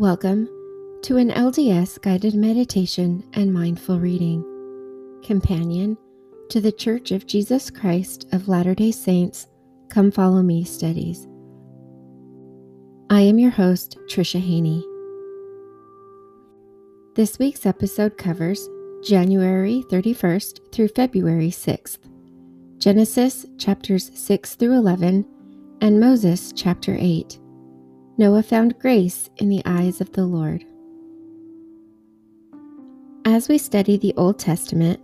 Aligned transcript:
Welcome 0.00 0.48
to 1.02 1.18
an 1.18 1.28
LDS 1.28 2.00
guided 2.00 2.34
meditation 2.34 3.22
and 3.34 3.52
mindful 3.52 4.00
reading, 4.00 4.42
companion 5.22 5.98
to 6.48 6.58
the 6.58 6.72
Church 6.72 7.10
of 7.10 7.26
Jesus 7.26 7.68
Christ 7.68 8.26
of 8.32 8.48
Latter 8.48 8.74
day 8.74 8.92
Saints 8.92 9.46
Come 9.90 10.10
Follow 10.10 10.40
Me 10.40 10.64
studies. 10.64 11.28
I 13.10 13.20
am 13.20 13.38
your 13.38 13.50
host, 13.50 13.98
Tricia 14.08 14.40
Haney. 14.40 14.82
This 17.14 17.38
week's 17.38 17.66
episode 17.66 18.16
covers 18.16 18.70
January 19.04 19.84
31st 19.90 20.72
through 20.72 20.88
February 20.88 21.50
6th, 21.50 21.98
Genesis 22.78 23.44
chapters 23.58 24.10
6 24.14 24.54
through 24.54 24.78
11, 24.78 25.26
and 25.82 26.00
Moses 26.00 26.54
chapter 26.56 26.96
8. 26.98 27.38
Noah 28.20 28.42
found 28.42 28.78
grace 28.78 29.30
in 29.38 29.48
the 29.48 29.62
eyes 29.64 30.02
of 30.02 30.12
the 30.12 30.26
Lord. 30.26 30.62
As 33.24 33.48
we 33.48 33.56
study 33.56 33.96
the 33.96 34.12
Old 34.14 34.38
Testament, 34.38 35.00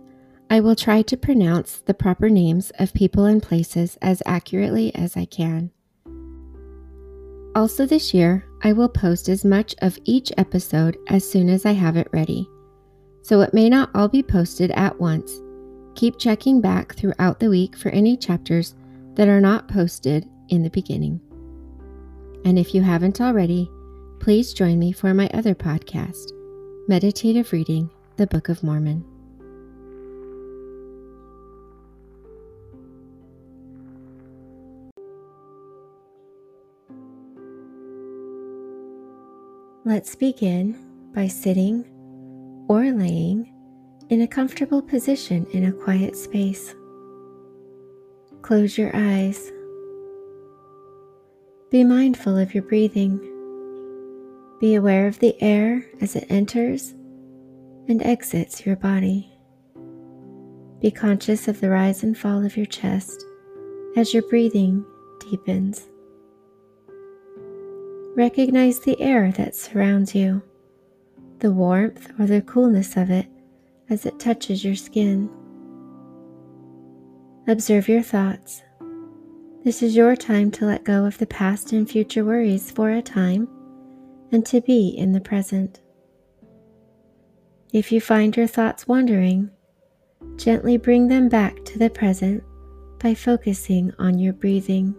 I 0.51 0.59
will 0.59 0.75
try 0.75 1.01
to 1.01 1.17
pronounce 1.17 1.79
the 1.79 1.95
proper 1.95 2.29
names 2.29 2.71
of 2.77 2.93
people 2.93 3.25
and 3.25 3.41
places 3.41 3.97
as 4.03 4.21
accurately 4.27 4.93
as 4.93 5.17
I 5.17 5.25
can. 5.25 5.71
Also, 7.55 7.87
this 7.87 8.13
year, 8.13 8.45
I 8.61 8.71
will 8.71 8.87
post 8.87 9.29
as 9.29 9.43
much 9.43 9.73
of 9.79 9.97
each 10.03 10.31
episode 10.37 10.95
as 11.07 11.27
soon 11.27 11.49
as 11.49 11.65
I 11.65 11.71
have 11.71 11.97
it 11.97 12.09
ready, 12.13 12.47
so 13.23 13.41
it 13.41 13.51
may 13.51 13.67
not 13.67 13.89
all 13.95 14.07
be 14.07 14.21
posted 14.21 14.69
at 14.73 14.99
once. 14.99 15.41
Keep 15.95 16.19
checking 16.19 16.61
back 16.61 16.93
throughout 16.93 17.39
the 17.39 17.49
week 17.49 17.75
for 17.75 17.89
any 17.89 18.15
chapters 18.15 18.75
that 19.15 19.27
are 19.27 19.41
not 19.41 19.67
posted 19.67 20.29
in 20.49 20.61
the 20.61 20.69
beginning. 20.69 21.19
And 22.47 22.57
if 22.57 22.73
you 22.73 22.81
haven't 22.81 23.19
already, 23.19 23.69
please 24.21 24.53
join 24.53 24.79
me 24.79 24.93
for 24.93 25.13
my 25.13 25.29
other 25.33 25.53
podcast, 25.53 26.31
Meditative 26.87 27.51
Reading 27.51 27.89
the 28.15 28.25
Book 28.25 28.47
of 28.47 28.63
Mormon. 28.63 29.03
Let's 39.83 40.15
begin 40.15 41.11
by 41.13 41.27
sitting 41.27 41.83
or 42.69 42.93
laying 42.93 43.53
in 44.07 44.21
a 44.21 44.27
comfortable 44.27 44.81
position 44.81 45.45
in 45.51 45.65
a 45.65 45.73
quiet 45.73 46.15
space. 46.15 46.73
Close 48.41 48.77
your 48.77 48.91
eyes 48.93 49.51
be 51.69 51.83
mindful 51.83 52.37
of 52.37 52.53
your 52.53 52.63
breathing. 52.63 53.19
Be 54.61 54.75
aware 54.75 55.05
of 55.05 55.19
the 55.19 55.35
air 55.41 55.85
as 55.99 56.15
it 56.15 56.25
enters 56.29 56.91
and 57.89 58.01
exits 58.01 58.65
your 58.65 58.77
body. 58.77 59.29
Be 60.79 60.91
conscious 60.91 61.49
of 61.49 61.59
the 61.59 61.69
rise 61.69 62.03
and 62.03 62.17
fall 62.17 62.45
of 62.45 62.55
your 62.55 62.67
chest 62.67 63.21
as 63.97 64.13
your 64.13 64.23
breathing 64.29 64.85
deepens. 65.19 65.89
Recognize 68.15 68.79
the 68.79 68.99
air 69.01 69.33
that 69.33 69.53
surrounds 69.53 70.15
you, 70.15 70.41
the 71.39 71.51
warmth 71.51 72.11
or 72.17 72.27
the 72.27 72.41
coolness 72.41 72.95
of 72.95 73.11
it 73.11 73.27
as 73.89 74.05
it 74.05 74.19
touches 74.19 74.63
your 74.63 74.75
skin. 74.75 75.29
Observe 77.45 77.89
your 77.89 78.03
thoughts 78.03 78.61
this 79.63 79.83
is 79.83 79.95
your 79.95 80.15
time 80.15 80.51
to 80.51 80.65
let 80.65 80.83
go 80.83 81.05
of 81.05 81.17
the 81.17 81.27
past 81.27 81.73
and 81.73 81.89
future 81.89 82.23
worries 82.23 82.71
for 82.71 82.91
a 82.91 83.01
time 83.01 83.47
and 84.31 84.45
to 84.45 84.61
be 84.61 84.89
in 84.89 85.11
the 85.11 85.21
present. 85.21 85.81
If 87.73 87.91
you 87.91 87.99
find 87.99 88.35
your 88.35 88.47
thoughts 88.47 88.87
wandering, 88.87 89.49
gently 90.37 90.77
bring 90.77 91.07
them 91.07 91.27
back 91.27 91.63
to 91.65 91.79
the 91.79 91.89
present 91.89 92.43
by 92.99 93.13
focusing 93.13 93.93
on 93.99 94.17
your 94.17 94.33
breathing. 94.33 94.95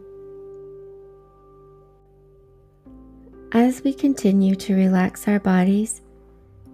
As 3.53 3.83
we 3.83 3.95
continue 3.95 4.55
to 4.57 4.75
relax 4.75 5.27
our 5.27 5.41
bodies, 5.41 6.03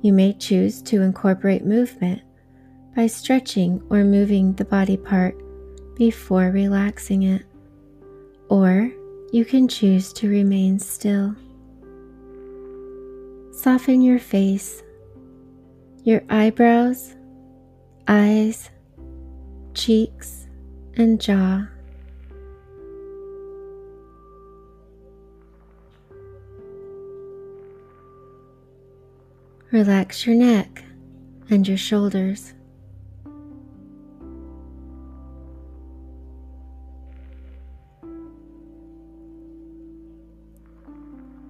you 0.02 0.12
may 0.12 0.32
choose 0.32 0.82
to 0.82 1.02
incorporate 1.02 1.64
movement 1.64 2.20
by 2.96 3.06
stretching 3.06 3.80
or 3.90 4.04
moving 4.04 4.52
the 4.54 4.64
body 4.64 4.96
part 4.96 5.40
before 5.96 6.50
relaxing 6.50 7.22
it 7.22 7.44
or 8.49 8.91
you 9.32 9.44
can 9.44 9.69
choose 9.69 10.12
to 10.15 10.28
remain 10.28 10.78
still. 10.78 11.34
Soften 13.53 14.03
your 14.03 14.19
face, 14.19 14.82
your 16.05 16.22
eyebrows, 16.28 17.15
eyes, 18.09 18.71
cheeks, 19.75 20.47
and 20.97 21.21
jaw. 21.21 21.66
Relax 29.72 30.26
your 30.26 30.37
neck 30.37 30.84
and 31.50 31.66
your 31.66 31.76
shoulders. 31.76 32.55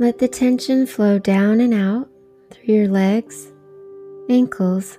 Let 0.00 0.16
the 0.16 0.28
tension 0.28 0.86
flow 0.86 1.18
down 1.18 1.60
and 1.60 1.74
out 1.74 2.08
through 2.50 2.74
your 2.74 2.88
legs, 2.88 3.52
ankles, 4.30 4.96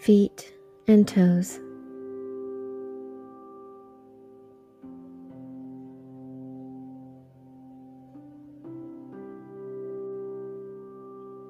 feet, 0.00 0.52
and 0.88 1.06
toes. 1.06 1.60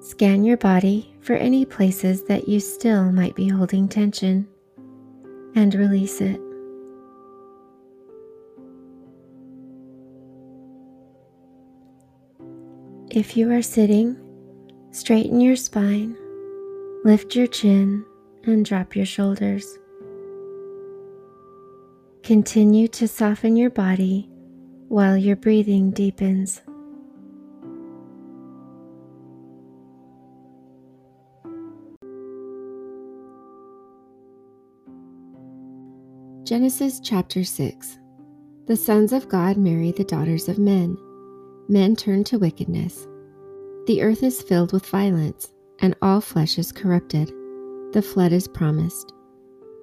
Scan 0.01 0.43
your 0.43 0.57
body 0.57 1.15
for 1.21 1.33
any 1.33 1.65
places 1.65 2.25
that 2.25 2.47
you 2.47 2.59
still 2.59 3.11
might 3.11 3.33
be 3.33 3.47
holding 3.47 3.87
tension 3.87 4.47
and 5.55 5.73
release 5.73 6.21
it. 6.21 6.39
If 13.15 13.37
you 13.37 13.51
are 13.51 13.61
sitting, 13.61 14.17
straighten 14.89 15.39
your 15.39 15.55
spine, 15.55 16.17
lift 17.03 17.35
your 17.35 17.45
chin, 17.45 18.03
and 18.45 18.65
drop 18.65 18.95
your 18.95 19.05
shoulders. 19.05 19.77
Continue 22.23 22.87
to 22.87 23.07
soften 23.07 23.55
your 23.55 23.69
body 23.69 24.31
while 24.87 25.15
your 25.15 25.35
breathing 25.35 25.91
deepens. 25.91 26.63
Genesis 36.45 36.99
chapter 36.99 37.43
6 37.43 37.99
The 38.65 38.75
sons 38.75 39.13
of 39.13 39.29
God 39.29 39.57
marry 39.57 39.91
the 39.91 40.03
daughters 40.03 40.49
of 40.49 40.57
men 40.57 40.97
men 41.67 41.95
turn 41.95 42.23
to 42.25 42.39
wickedness. 42.39 43.07
The 43.87 44.01
earth 44.01 44.23
is 44.23 44.41
filled 44.41 44.73
with 44.73 44.85
violence, 44.85 45.53
and 45.79 45.95
all 46.01 46.21
flesh 46.21 46.57
is 46.57 46.71
corrupted. 46.71 47.31
The 47.91 48.01
flood 48.01 48.31
is 48.31 48.47
promised. 48.47 49.13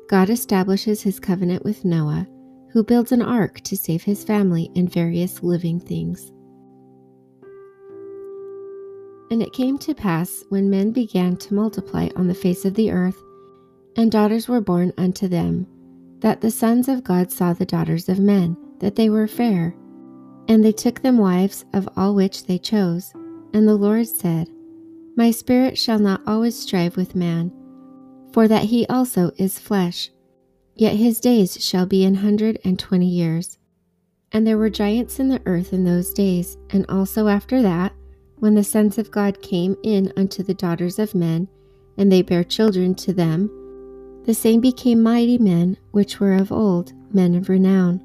God 0.09 0.31
establishes 0.31 1.03
his 1.03 1.21
covenant 1.21 1.65
with 1.65 1.85
Noah, 1.85 2.27
who 2.73 2.82
builds 2.82 3.12
an 3.12 3.23
ark 3.23 3.61
to 3.62 3.77
save 3.77 4.03
his 4.03 4.25
family 4.25 4.71
and 4.75 4.93
various 4.93 5.43
living 5.43 5.79
things. 5.79 6.32
And 9.31 9.43
it 9.43 9.53
came 9.53 9.79
to 9.79 9.94
pass 9.94 10.43
when 10.49 10.71
men 10.71 10.91
began 10.91 11.37
to 11.37 11.55
multiply 11.55 12.09
on 12.17 12.27
the 12.27 12.35
face 12.35 12.65
of 12.65 12.75
the 12.75 12.91
earth, 12.91 13.23
And 13.97 14.11
daughters 14.11 14.49
were 14.49 14.61
born 14.61 14.93
unto 14.97 15.29
them, 15.29 15.67
that 16.21 16.41
the 16.41 16.50
sons 16.50 16.88
of 16.88 17.05
God 17.05 17.32
saw 17.32 17.53
the 17.53 17.67
daughters 17.67 18.09
of 18.09 18.19
men, 18.19 18.56
that 18.79 18.94
they 18.97 19.11
were 19.11 19.27
fair. 19.27 19.75
And 20.50 20.64
they 20.64 20.73
took 20.73 21.00
them 21.00 21.17
wives 21.17 21.64
of 21.73 21.88
all 21.97 22.12
which 22.12 22.47
they 22.47 22.58
chose. 22.58 23.12
And 23.55 23.69
the 23.69 23.76
Lord 23.76 24.08
said, 24.08 24.49
My 25.17 25.31
spirit 25.31 25.79
shall 25.79 26.00
not 26.00 26.23
always 26.26 26.58
strive 26.58 26.97
with 26.97 27.14
man, 27.14 27.52
for 28.32 28.49
that 28.49 28.64
he 28.64 28.85
also 28.88 29.31
is 29.37 29.61
flesh, 29.61 30.11
yet 30.75 30.97
his 30.97 31.20
days 31.20 31.64
shall 31.64 31.87
be 31.87 32.05
an 32.05 32.17
hundred 32.17 32.58
and 32.64 32.81
twenty 32.81 33.06
years. 33.06 33.58
And 34.32 34.44
there 34.44 34.58
were 34.58 34.70
giants 34.70 35.20
in 35.20 35.29
the 35.29 35.41
earth 35.47 35.73
in 35.73 35.85
those 35.85 36.12
days, 36.12 36.56
and 36.70 36.85
also 36.88 37.29
after 37.29 37.62
that, 37.62 37.93
when 38.41 38.56
the 38.56 38.64
sons 38.64 38.99
of 38.99 39.12
God 39.12 39.41
came 39.43 39.76
in 39.85 40.12
unto 40.17 40.43
the 40.43 40.55
daughters 40.55 40.99
of 40.99 41.14
men, 41.14 41.46
and 41.96 42.11
they 42.11 42.23
bare 42.23 42.43
children 42.43 42.96
to 42.96 43.12
them, 43.12 43.49
the 44.25 44.35
same 44.35 44.61
became 44.61 45.00
mighty 45.00 45.38
men 45.38 45.76
which 45.93 46.19
were 46.19 46.35
of 46.35 46.50
old, 46.50 46.93
men 47.14 47.37
of 47.37 47.49
renown. 47.49 48.05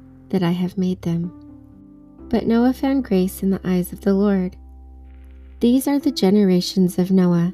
that 0.31 0.43
I 0.43 0.51
have 0.51 0.77
made 0.77 1.01
them. 1.03 1.31
But 2.29 2.47
Noah 2.47 2.73
found 2.73 3.03
grace 3.03 3.43
in 3.43 3.49
the 3.49 3.61
eyes 3.63 3.93
of 3.93 4.01
the 4.01 4.13
Lord. 4.13 4.57
These 5.59 5.87
are 5.87 5.99
the 5.99 6.11
generations 6.11 6.97
of 6.97 7.11
Noah. 7.11 7.53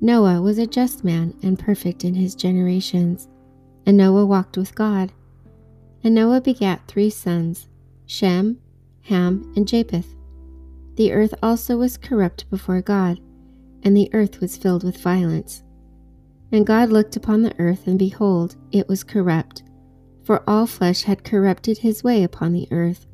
Noah 0.00 0.40
was 0.40 0.58
a 0.58 0.66
just 0.66 1.04
man 1.04 1.34
and 1.42 1.58
perfect 1.58 2.04
in 2.04 2.14
his 2.14 2.34
generations, 2.34 3.28
and 3.86 3.96
Noah 3.96 4.26
walked 4.26 4.56
with 4.56 4.74
God. 4.74 5.12
And 6.02 6.14
Noah 6.14 6.40
begat 6.40 6.82
three 6.88 7.10
sons, 7.10 7.68
Shem, 8.06 8.58
Ham, 9.02 9.52
and 9.56 9.68
Japheth. 9.68 10.14
The 10.96 11.12
earth 11.12 11.34
also 11.42 11.76
was 11.76 11.96
corrupt 11.96 12.48
before 12.50 12.80
God 12.80 13.20
and 13.84 13.96
the 13.96 14.10
earth 14.12 14.40
was 14.40 14.56
filled 14.56 14.82
with 14.82 15.00
violence. 15.00 15.62
And 16.50 16.66
God 16.66 16.90
looked 16.90 17.16
upon 17.16 17.42
the 17.42 17.54
earth, 17.58 17.86
and 17.86 17.98
behold, 17.98 18.56
it 18.72 18.88
was 18.88 19.04
corrupt, 19.04 19.62
for 20.24 20.42
all 20.48 20.66
flesh 20.66 21.02
had 21.02 21.22
corrupted 21.22 21.78
his 21.78 22.02
way 22.02 22.22
upon 22.22 22.52
the 22.52 22.66
earth. 22.70 23.06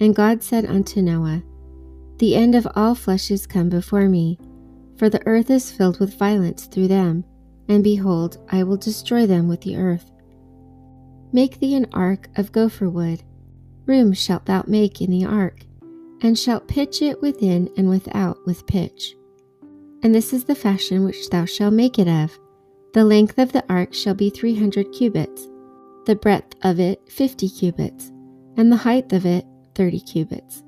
And 0.00 0.14
God 0.14 0.42
said 0.42 0.64
unto 0.64 1.02
Noah, 1.02 1.42
The 2.18 2.34
end 2.34 2.54
of 2.54 2.66
all 2.74 2.94
flesh 2.94 3.30
is 3.30 3.46
come 3.46 3.68
before 3.68 4.08
me, 4.08 4.38
for 4.96 5.08
the 5.08 5.24
earth 5.26 5.50
is 5.50 5.70
filled 5.70 6.00
with 6.00 6.18
violence 6.18 6.66
through 6.66 6.88
them, 6.88 7.24
and 7.68 7.84
behold, 7.84 8.38
I 8.48 8.64
will 8.64 8.76
destroy 8.76 9.26
them 9.26 9.48
with 9.48 9.60
the 9.60 9.76
earth. 9.76 10.10
Make 11.32 11.60
thee 11.60 11.74
an 11.74 11.86
ark 11.92 12.28
of 12.36 12.52
gopher 12.52 12.88
wood. 12.88 13.22
Room 13.86 14.12
shalt 14.12 14.46
thou 14.46 14.64
make 14.66 15.00
in 15.00 15.10
the 15.10 15.24
ark, 15.24 15.60
and 16.20 16.38
shalt 16.38 16.68
pitch 16.68 17.02
it 17.02 17.20
within 17.20 17.70
and 17.76 17.88
without 17.88 18.38
with 18.46 18.66
pitch. 18.66 19.14
And 20.02 20.14
this 20.14 20.32
is 20.32 20.44
the 20.44 20.54
fashion 20.54 21.04
which 21.04 21.30
thou 21.30 21.44
shalt 21.44 21.74
make 21.74 21.98
it 21.98 22.08
of. 22.08 22.38
The 22.92 23.04
length 23.04 23.38
of 23.38 23.52
the 23.52 23.64
ark 23.68 23.94
shall 23.94 24.14
be 24.14 24.30
three 24.30 24.54
hundred 24.54 24.92
cubits, 24.92 25.48
the 26.06 26.16
breadth 26.16 26.54
of 26.62 26.80
it 26.80 27.00
fifty 27.10 27.48
cubits, 27.48 28.10
and 28.56 28.70
the 28.70 28.76
height 28.76 29.12
of 29.12 29.24
it 29.26 29.46
thirty 29.74 30.00
cubits. 30.00 30.62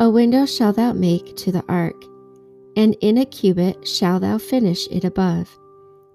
A 0.00 0.08
window 0.08 0.46
shalt 0.46 0.76
thou 0.76 0.92
make 0.92 1.36
to 1.36 1.52
the 1.52 1.64
ark, 1.68 2.00
and 2.76 2.96
in 3.00 3.18
a 3.18 3.24
cubit 3.24 3.86
shalt 3.86 4.22
thou 4.22 4.38
finish 4.38 4.86
it 4.88 5.04
above. 5.04 5.48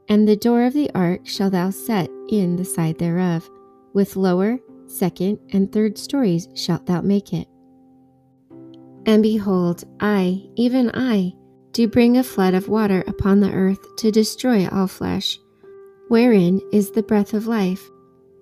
And 0.10 0.28
the 0.28 0.36
door 0.36 0.64
of 0.64 0.74
the 0.74 0.90
ark 0.94 1.22
shalt 1.26 1.54
thou 1.54 1.70
set 1.70 2.10
in 2.30 2.56
the 2.56 2.66
side 2.66 2.98
thereof, 2.98 3.50
with 3.94 4.16
lower, 4.16 4.60
second, 4.88 5.40
and 5.52 5.72
third 5.72 5.98
stories 5.98 6.48
shalt 6.56 6.86
thou 6.86 7.02
make 7.02 7.34
it. 7.34 7.48
And 9.06 9.22
behold, 9.22 9.84
I, 10.00 10.50
even 10.56 10.92
I, 10.94 11.34
do 11.72 11.88
bring 11.88 12.18
a 12.18 12.24
flood 12.24 12.54
of 12.54 12.70
water 12.70 13.04
upon 13.08 13.40
the 13.40 13.52
earth 13.52 13.96
to 13.98 14.12
destroy 14.12 14.68
all 14.70 14.88
flesh, 14.88 15.40
wherein 16.08 16.62
is 16.72 16.92
the 16.92 17.04
breath 17.04 17.34
of 17.34 17.48
life. 17.48 17.90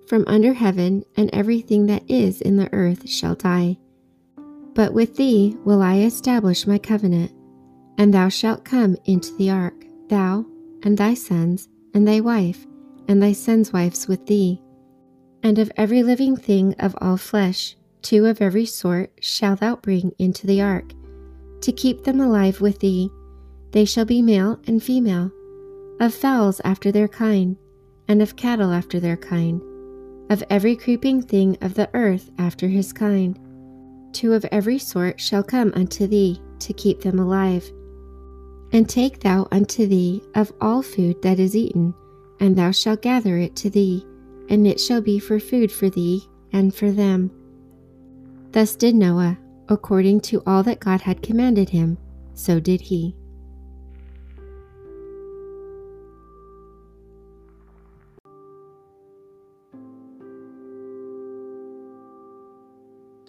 From 0.06 0.24
under 0.26 0.52
heaven, 0.52 1.04
and 1.16 1.30
everything 1.32 1.86
that 1.86 2.02
is 2.08 2.40
in 2.40 2.56
the 2.56 2.72
earth 2.72 3.08
shall 3.08 3.34
die. 3.34 3.78
But 4.74 4.92
with 4.92 5.16
thee 5.16 5.56
will 5.64 5.82
I 5.82 6.00
establish 6.00 6.66
my 6.66 6.78
covenant, 6.78 7.32
and 7.98 8.12
thou 8.12 8.28
shalt 8.28 8.64
come 8.64 8.96
into 9.04 9.34
the 9.36 9.50
ark, 9.50 9.86
thou, 10.08 10.44
and 10.82 10.98
thy 10.98 11.14
sons, 11.14 11.68
and 11.94 12.06
thy 12.06 12.20
wife, 12.20 12.66
and 13.08 13.22
thy 13.22 13.32
sons' 13.32 13.72
wives 13.72 14.08
with 14.08 14.26
thee. 14.26 14.60
And 15.42 15.58
of 15.58 15.72
every 15.76 16.02
living 16.02 16.36
thing 16.36 16.74
of 16.78 16.96
all 17.00 17.16
flesh, 17.16 17.76
two 18.00 18.26
of 18.26 18.40
every 18.40 18.66
sort 18.66 19.12
shalt 19.20 19.60
thou 19.60 19.76
bring 19.76 20.12
into 20.18 20.46
the 20.46 20.62
ark, 20.62 20.92
to 21.60 21.72
keep 21.72 22.04
them 22.04 22.20
alive 22.20 22.60
with 22.60 22.80
thee 22.80 23.10
they 23.72 23.86
shall 23.86 24.04
be 24.04 24.22
male 24.22 24.60
and 24.66 24.82
female, 24.82 25.30
of 25.98 26.14
fowls 26.14 26.60
after 26.64 26.92
their 26.92 27.08
kind, 27.08 27.56
and 28.06 28.20
of 28.20 28.36
cattle 28.36 28.70
after 28.70 29.00
their 29.00 29.16
kind, 29.16 29.62
of 30.30 30.42
every 30.50 30.76
creeping 30.76 31.22
thing 31.22 31.56
of 31.60 31.74
the 31.74 31.90
earth 31.94 32.30
after 32.38 32.68
his 32.68 32.92
kind. 32.92 33.38
Two 34.12 34.32
of 34.32 34.44
every 34.52 34.78
sort 34.78 35.20
shall 35.20 35.42
come 35.42 35.72
unto 35.74 36.06
thee 36.06 36.40
to 36.60 36.72
keep 36.72 37.00
them 37.00 37.18
alive. 37.18 37.70
And 38.72 38.88
take 38.88 39.20
thou 39.20 39.48
unto 39.50 39.86
thee 39.86 40.22
of 40.34 40.52
all 40.60 40.82
food 40.82 41.20
that 41.22 41.38
is 41.38 41.56
eaten, 41.56 41.94
and 42.40 42.56
thou 42.56 42.70
shalt 42.70 43.02
gather 43.02 43.36
it 43.38 43.56
to 43.56 43.70
thee, 43.70 44.06
and 44.48 44.66
it 44.66 44.80
shall 44.80 45.00
be 45.00 45.18
for 45.18 45.38
food 45.38 45.70
for 45.70 45.90
thee 45.90 46.22
and 46.52 46.74
for 46.74 46.90
them. 46.90 47.30
Thus 48.52 48.76
did 48.76 48.94
Noah, 48.94 49.38
according 49.68 50.20
to 50.22 50.42
all 50.46 50.62
that 50.64 50.80
God 50.80 51.00
had 51.00 51.22
commanded 51.22 51.70
him, 51.70 51.98
so 52.34 52.60
did 52.60 52.80
he. 52.80 53.16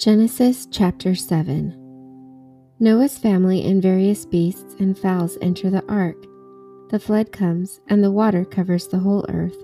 Genesis 0.04 0.68
chapter 0.70 1.16
7 1.16 1.74
Noah's 2.78 3.18
family 3.18 3.66
and 3.66 3.82
various 3.82 4.26
beasts 4.26 4.76
and 4.78 5.00
fowls 5.00 5.38
enter 5.42 5.70
the 5.70 5.86
ark. 5.88 6.18
The 6.90 7.00
flood 7.00 7.32
comes, 7.32 7.80
and 7.88 8.04
the 8.04 8.12
water 8.12 8.44
covers 8.44 8.90
the 8.90 9.00
whole 9.00 9.26
earth. 9.30 9.56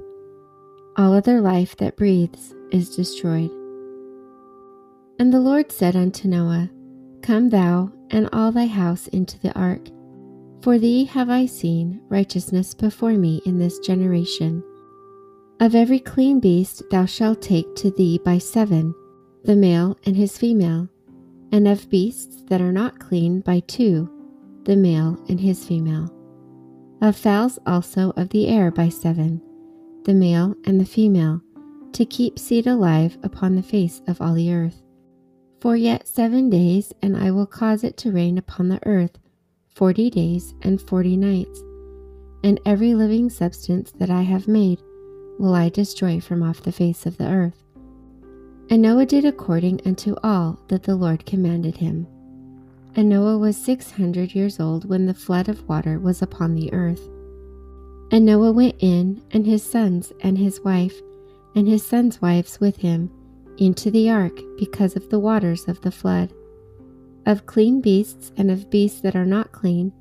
All 0.96 1.12
other 1.12 1.42
life 1.42 1.76
that 1.76 1.98
breathes 1.98 2.56
is 2.72 2.96
destroyed. 2.96 3.52
And 5.20 5.34
the 5.34 5.42
Lord 5.42 5.74
said 5.74 5.98
unto 5.98 6.30
Noah, 6.30 6.70
Come 7.22 7.50
thou 7.50 7.92
and 8.10 8.30
all 8.32 8.54
thy 8.54 8.68
house 8.68 9.08
into 9.08 9.38
the 9.40 9.52
ark, 9.60 9.90
for 10.62 10.80
thee 10.80 11.04
have 11.04 11.30
I 11.30 11.48
seen 11.48 12.00
righteousness 12.08 12.74
before 12.74 13.12
me 13.12 13.42
in 13.46 13.60
this 13.60 13.78
generation. 13.80 14.64
Of 15.60 15.76
every 15.76 16.00
clean 16.00 16.40
beast 16.40 16.84
thou 16.92 17.04
shalt 17.04 17.42
take 17.42 17.76
to 17.76 17.92
thee 17.92 18.22
by 18.24 18.38
seven 18.38 18.96
the 19.50 19.56
male 19.56 19.98
and 20.06 20.16
his 20.16 20.38
female, 20.38 20.88
and 21.52 21.68
of 21.68 21.90
beasts 21.90 22.44
that 22.50 22.62
are 22.62 22.72
not 22.72 23.00
clean 23.00 23.40
by 23.40 23.60
two, 23.62 24.08
the 24.66 24.76
male 24.76 25.18
and 25.28 25.40
his 25.40 25.66
female. 25.66 26.08
Of 27.02 27.16
fowls 27.16 27.58
also 27.66 28.12
of 28.12 28.30
the 28.30 28.48
air 28.48 28.70
by 28.70 28.90
seven, 28.90 29.42
the 30.04 30.14
male 30.14 30.54
and 30.66 30.80
the 30.80 30.86
female, 30.86 31.42
to 31.94 32.06
keep 32.06 32.38
seed 32.38 32.68
alive 32.68 33.18
upon 33.24 33.56
the 33.56 33.64
face 33.64 34.04
of 34.06 34.22
all 34.22 34.36
the 34.36 34.54
earth. 34.54 34.84
For 35.62 35.76
yet 35.76 36.08
seven 36.08 36.52
days, 36.52 36.94
and 37.02 37.18
I 37.18 37.32
will 37.32 37.48
cause 37.48 37.84
it 37.84 37.98
to 37.98 38.12
rain 38.12 38.38
upon 38.38 38.70
the 38.70 38.86
earth 38.86 39.18
forty 39.74 40.12
days 40.12 40.54
and 40.62 40.80
forty 40.80 41.18
nights, 41.18 41.60
and 42.44 42.60
every 42.68 42.94
living 42.94 43.32
substance 43.32 43.94
that 43.94 44.12
I 44.12 44.22
have 44.22 44.48
made 44.48 44.80
will 45.40 45.56
I 45.56 45.70
destroy 45.70 46.20
from 46.20 46.44
off 46.44 46.62
the 46.62 46.72
face 46.72 47.08
of 47.08 47.18
the 47.18 47.28
earth. 47.28 47.64
And 48.72 48.84
Noah 48.84 49.06
did 49.08 49.26
according 49.26 49.82
unto 49.86 50.16
all 50.24 50.60
that 50.68 50.84
the 50.84 50.96
Lord 50.96 51.26
commanded 51.26 51.78
him. 51.78 52.06
And 52.96 53.10
Noah 53.10 53.38
was 53.38 53.58
six 53.58 53.92
hundred 53.92 54.36
years 54.36 54.60
old 54.60 54.88
when 54.88 55.06
the 55.06 55.14
flood 55.14 55.50
of 55.50 55.68
water 55.68 56.00
was 56.00 56.22
upon 56.22 56.54
the 56.54 56.72
earth. 56.72 57.08
And 58.12 58.26
Noah 58.26 58.52
went 58.52 58.76
in, 58.80 59.22
and 59.32 59.46
his 59.46 59.64
sons, 59.64 60.14
and 60.22 60.38
his 60.38 60.62
wife, 60.62 61.00
and 61.56 61.68
his 61.68 61.86
sons' 61.86 62.22
wives 62.22 62.60
with 62.60 62.78
him, 62.78 63.12
into 63.58 63.92
the 63.92 64.10
ark 64.10 64.40
because 64.58 64.96
of 64.96 65.10
the 65.10 65.20
waters 65.20 65.68
of 65.68 65.82
the 65.82 65.92
flood. 65.92 66.32
Of 67.26 67.46
clean 67.46 67.82
beasts, 67.82 68.32
and 68.38 68.50
of 68.50 68.70
beasts 68.70 69.02
that 69.02 69.16
are 69.16 69.26
not 69.26 69.52
clean, 69.52 69.94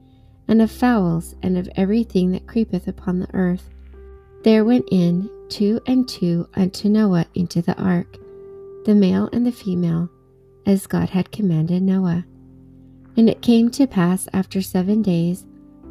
and 0.47 0.63
of 0.63 0.71
fowls, 0.71 1.35
and 1.43 1.59
of 1.59 1.69
everything 1.77 2.33
that 2.33 2.47
creepeth 2.47 2.87
upon 2.87 3.21
the 3.21 3.35
earth. 3.35 3.71
there 4.45 4.65
went 4.65 4.87
in 4.91 5.29
two 5.49 5.81
and 5.87 6.09
two 6.09 6.49
unto 6.55 6.89
Noah 6.89 7.27
into 7.35 7.61
the 7.61 7.77
ark, 7.81 8.17
the 8.85 8.95
male 8.95 9.29
and 9.33 9.47
the 9.47 9.53
female, 9.53 10.09
as 10.67 10.87
God 10.87 11.11
had 11.11 11.33
commanded 11.33 11.83
Noah. 11.83 12.25
And 13.17 13.29
it 13.29 13.43
came 13.43 13.71
to 13.73 13.87
pass 13.87 14.29
after 14.33 14.63
seven 14.63 15.03
days 15.03 15.45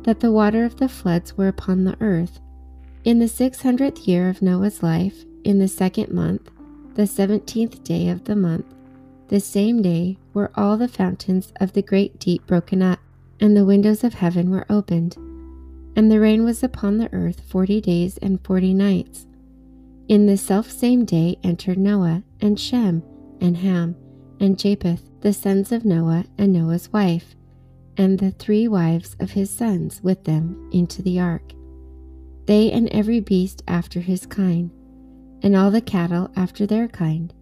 that 0.04 0.20
the 0.20 0.32
water 0.32 0.64
of 0.64 0.78
the 0.78 0.90
floods 0.90 1.36
were 1.38 1.50
upon 1.50 1.84
the 1.84 1.98
earth. 2.00 2.40
In 3.04 3.20
the 3.20 3.28
six 3.28 3.62
hundredth 3.62 4.08
year 4.08 4.30
of 4.30 4.42
Noah's 4.42 4.82
life, 4.82 5.26
in 5.44 5.60
the 5.60 5.68
second 5.68 6.12
month, 6.12 6.50
the 6.96 7.06
seventeenth 7.06 7.84
day 7.84 8.10
of 8.10 8.24
the 8.24 8.36
month, 8.36 8.66
the 9.28 9.40
same 9.40 9.82
day 9.82 10.18
were 10.34 10.52
all 10.56 10.78
the 10.78 10.88
fountains 10.88 11.54
of 11.60 11.74
the 11.74 11.82
great 11.82 12.18
deep 12.20 12.48
broken 12.48 12.82
up, 12.82 13.00
and 13.40 13.56
the 13.56 13.66
windows 13.66 14.04
of 14.04 14.16
heaven 14.16 14.50
were 14.50 14.66
opened. 14.70 15.16
And 15.96 16.12
the 16.12 16.20
rain 16.20 16.44
was 16.44 16.64
upon 16.64 16.98
the 16.98 17.14
earth 17.14 17.42
forty 17.48 17.82
days 17.82 18.18
and 18.18 18.44
forty 18.44 18.74
nights. 18.74 19.27
In 20.08 20.26
the 20.26 20.38
self 20.38 20.72
same 20.72 21.04
day 21.04 21.38
entered 21.44 21.78
Noah, 21.78 22.24
and 22.40 22.58
Shem, 22.58 23.04
and 23.42 23.58
Ham, 23.58 23.96
and 24.40 24.58
Japheth, 24.58 25.04
the 25.20 25.34
sons 25.34 25.74
of 25.74 25.84
Noah, 25.84 26.24
and 26.38 26.54
Noah's 26.54 26.94
wife, 26.94 27.36
and 27.98 28.18
the 28.18 28.32
three 28.32 28.70
wives 28.70 29.18
of 29.20 29.32
his 29.32 29.50
sons 29.50 30.02
with 30.02 30.24
them 30.24 30.70
into 30.72 31.02
the 31.02 31.20
ark. 31.20 31.52
They 32.46 32.72
and 32.72 32.88
every 32.88 33.20
beast 33.20 33.64
after 33.68 34.00
his 34.00 34.26
kind, 34.26 34.72
and 35.42 35.58
all 35.58 35.72
the 35.72 35.82
cattle 35.82 36.32
after 36.38 36.66
their 36.66 36.88
kind, 36.88 37.34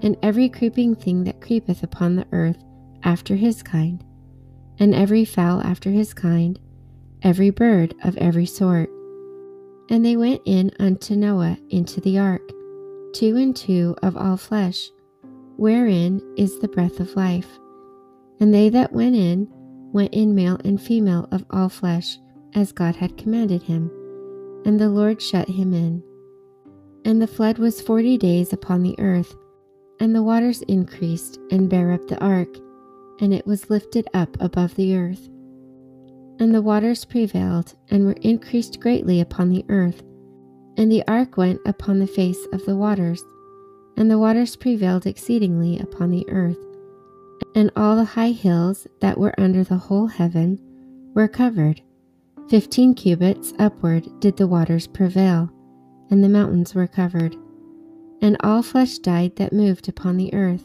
and 0.00 0.18
every 0.22 0.50
creeping 0.50 0.94
thing 0.96 1.24
that 1.24 1.40
creepeth 1.40 1.82
upon 1.82 2.16
the 2.16 2.26
earth 2.32 2.62
after 3.02 3.36
his 3.36 3.62
kind, 3.62 4.04
and 4.78 4.94
every 4.94 5.24
fowl 5.24 5.62
after 5.62 5.88
his 5.90 6.12
kind, 6.12 6.60
every 7.22 7.48
bird 7.48 7.94
of 8.04 8.14
every 8.18 8.44
sort. 8.44 8.90
And 9.90 10.04
they 10.04 10.16
went 10.16 10.40
in 10.44 10.70
unto 10.80 11.14
Noah 11.14 11.58
into 11.70 12.00
the 12.00 12.18
ark, 12.18 12.42
two 13.12 13.36
and 13.36 13.54
two 13.54 13.94
of 14.02 14.16
all 14.16 14.36
flesh, 14.36 14.90
wherein 15.56 16.20
is 16.36 16.58
the 16.58 16.68
breath 16.68 17.00
of 17.00 17.14
life. 17.16 17.46
And 18.40 18.52
they 18.52 18.70
that 18.70 18.92
went 18.92 19.14
in, 19.14 19.48
went 19.92 20.14
in 20.14 20.34
male 20.34 20.58
and 20.64 20.80
female 20.80 21.28
of 21.30 21.44
all 21.50 21.68
flesh, 21.68 22.18
as 22.54 22.72
God 22.72 22.96
had 22.96 23.18
commanded 23.18 23.62
him. 23.62 23.90
And 24.64 24.80
the 24.80 24.88
Lord 24.88 25.20
shut 25.20 25.48
him 25.48 25.74
in. 25.74 26.02
And 27.04 27.20
the 27.20 27.26
flood 27.26 27.58
was 27.58 27.82
forty 27.82 28.16
days 28.16 28.52
upon 28.52 28.82
the 28.82 28.98
earth, 28.98 29.36
and 30.00 30.14
the 30.14 30.22
waters 30.22 30.62
increased 30.62 31.38
and 31.50 31.68
bare 31.68 31.92
up 31.92 32.08
the 32.08 32.18
ark, 32.24 32.48
and 33.20 33.34
it 33.34 33.46
was 33.46 33.70
lifted 33.70 34.08
up 34.14 34.36
above 34.40 34.74
the 34.74 34.96
earth. 34.96 35.28
And 36.38 36.54
the 36.54 36.62
waters 36.62 37.04
prevailed 37.04 37.74
and 37.90 38.06
were 38.06 38.16
increased 38.22 38.80
greatly 38.80 39.20
upon 39.20 39.50
the 39.50 39.64
earth, 39.68 40.02
and 40.76 40.90
the 40.90 41.06
ark 41.06 41.36
went 41.36 41.60
upon 41.66 41.98
the 41.98 42.06
face 42.06 42.46
of 42.52 42.64
the 42.66 42.76
waters, 42.76 43.22
and 43.96 44.10
the 44.10 44.18
waters 44.18 44.56
prevailed 44.56 45.06
exceedingly 45.06 45.78
upon 45.78 46.10
the 46.10 46.28
earth 46.28 46.58
and 47.54 47.70
all 47.76 47.96
the 47.96 48.04
high 48.04 48.32
hills 48.32 48.86
that 49.00 49.18
were 49.18 49.38
under 49.38 49.64
the 49.64 49.76
whole 49.76 50.06
heaven 50.06 50.58
were 51.14 51.28
covered. 51.28 51.80
Fifteen 52.48 52.94
cubits 52.94 53.54
upward 53.58 54.08
did 54.20 54.36
the 54.36 54.46
waters 54.46 54.86
prevail, 54.86 55.50
and 56.10 56.22
the 56.22 56.28
mountains 56.28 56.74
were 56.74 56.86
covered. 56.86 57.36
And 58.20 58.36
all 58.40 58.62
flesh 58.62 58.98
died 58.98 59.36
that 59.36 59.52
moved 59.52 59.88
upon 59.88 60.16
the 60.16 60.32
earth, 60.34 60.64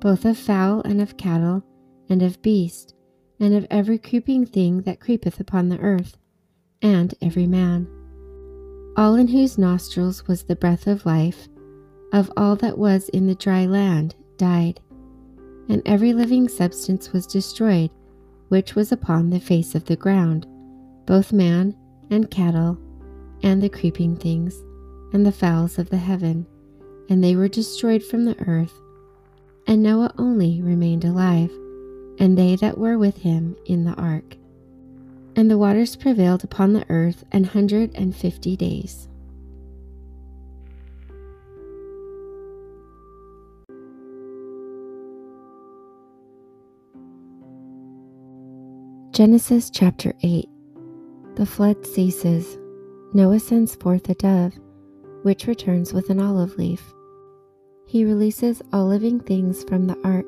both 0.00 0.24
of 0.24 0.36
fowl 0.36 0.82
and 0.82 1.00
of 1.00 1.16
cattle, 1.16 1.62
and 2.08 2.22
of 2.22 2.42
beast, 2.42 2.94
and 3.38 3.54
of 3.54 3.66
every 3.70 3.98
creeping 3.98 4.46
thing 4.46 4.82
that 4.82 5.00
creepeth 5.00 5.40
upon 5.40 5.68
the 5.68 5.78
earth, 5.80 6.16
and 6.82 7.14
every 7.20 7.46
man. 7.46 7.86
All 8.96 9.14
in 9.14 9.28
whose 9.28 9.58
nostrils 9.58 10.26
was 10.26 10.44
the 10.44 10.56
breath 10.56 10.86
of 10.86 11.06
life, 11.06 11.48
of 12.12 12.32
all 12.36 12.56
that 12.56 12.78
was 12.78 13.08
in 13.10 13.26
the 13.26 13.34
dry 13.34 13.66
land, 13.66 14.14
died 14.36 14.80
and 15.68 15.82
every 15.84 16.12
living 16.12 16.48
substance 16.48 17.12
was 17.12 17.26
destroyed 17.26 17.90
which 18.48 18.76
was 18.76 18.92
upon 18.92 19.28
the 19.28 19.40
face 19.40 19.74
of 19.74 19.84
the 19.86 19.96
ground, 19.96 20.46
both 21.04 21.32
man 21.32 21.76
and 22.10 22.30
cattle, 22.30 22.78
and 23.42 23.60
the 23.60 23.68
creeping 23.68 24.14
things, 24.16 24.54
and 25.12 25.26
the 25.26 25.32
fowls 25.32 25.78
of 25.80 25.90
the 25.90 25.96
heaven, 25.96 26.46
and 27.10 27.24
they 27.24 27.34
were 27.34 27.48
destroyed 27.48 28.04
from 28.04 28.24
the 28.24 28.38
earth. 28.46 28.72
And 29.66 29.82
Noah 29.82 30.14
only 30.16 30.62
remained 30.62 31.04
alive, 31.04 31.50
and 32.18 32.36
they 32.36 32.56
that 32.56 32.78
were 32.78 32.98
with 32.98 33.18
him 33.18 33.56
in 33.66 33.84
the 33.84 33.94
ark. 33.94 34.36
And 35.34 35.50
the 35.50 35.58
waters 35.58 35.96
prevailed 35.96 36.44
upon 36.44 36.72
the 36.72 36.86
earth 36.88 37.24
an 37.32 37.44
hundred 37.44 37.94
and 37.94 38.14
fifty 38.14 38.56
days. 38.56 39.08
Genesis 49.16 49.70
chapter 49.70 50.12
8 50.22 50.46
The 51.36 51.46
flood 51.46 51.86
ceases. 51.86 52.58
Noah 53.14 53.40
sends 53.40 53.74
forth 53.74 54.10
a 54.10 54.14
dove, 54.14 54.52
which 55.22 55.46
returns 55.46 55.94
with 55.94 56.10
an 56.10 56.20
olive 56.20 56.58
leaf. 56.58 56.82
He 57.86 58.04
releases 58.04 58.60
all 58.74 58.88
living 58.88 59.20
things 59.20 59.64
from 59.64 59.86
the 59.86 59.96
ark. 60.04 60.26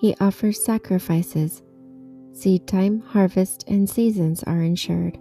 He 0.00 0.16
offers 0.20 0.64
sacrifices. 0.64 1.62
Seed 2.32 2.66
time, 2.66 3.00
harvest, 3.00 3.64
and 3.68 3.88
seasons 3.88 4.42
are 4.44 4.62
ensured. 4.62 5.16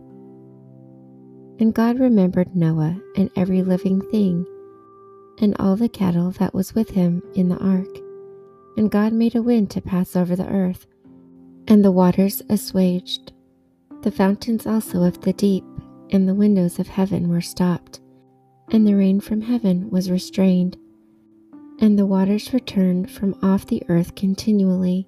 And 1.60 1.74
God 1.74 2.00
remembered 2.00 2.56
Noah 2.56 2.98
and 3.18 3.30
every 3.36 3.62
living 3.62 4.02
thing, 4.10 4.46
and 5.40 5.56
all 5.60 5.76
the 5.76 5.90
cattle 5.90 6.32
that 6.32 6.54
was 6.54 6.74
with 6.74 6.92
him 6.92 7.22
in 7.36 7.50
the 7.50 7.58
ark. 7.58 7.88
And 8.78 8.90
God 8.90 9.12
made 9.12 9.36
a 9.36 9.42
wind 9.42 9.70
to 9.72 9.82
pass 9.82 10.16
over 10.16 10.36
the 10.36 10.48
earth 10.48 10.86
and 11.70 11.86
the 11.86 11.92
waters 11.92 12.42
assuaged. 12.50 13.32
The 14.02 14.12
fountains 14.12 14.66
also 14.66 15.04
of 15.04 15.22
the 15.22 15.34
deep 15.34 15.64
and 16.10 16.28
the 16.28 16.34
windows 16.34 16.80
of 16.80 16.88
heaven 16.88 17.30
were 17.30 17.42
stopped, 17.42 18.00
and 18.72 18.88
the 18.88 18.96
rain 18.96 19.20
from 19.20 19.42
heaven 19.42 19.90
was 19.92 20.10
restrained, 20.10 20.78
and 21.80 21.98
the 21.98 22.06
waters 22.06 22.54
returned 22.54 23.10
from 23.10 23.38
off 23.42 23.66
the 23.66 23.84
earth 23.90 24.16
continually. 24.16 25.08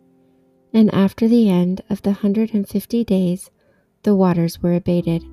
And 0.74 0.94
after 0.94 1.28
the 1.28 1.50
end 1.50 1.82
of 1.90 2.02
the 2.02 2.14
hundred 2.14 2.54
and 2.54 2.68
fifty 2.68 3.04
days, 3.04 3.52
the 4.04 4.16
waters 4.16 4.62
were 4.62 4.74
abated. 4.74 5.24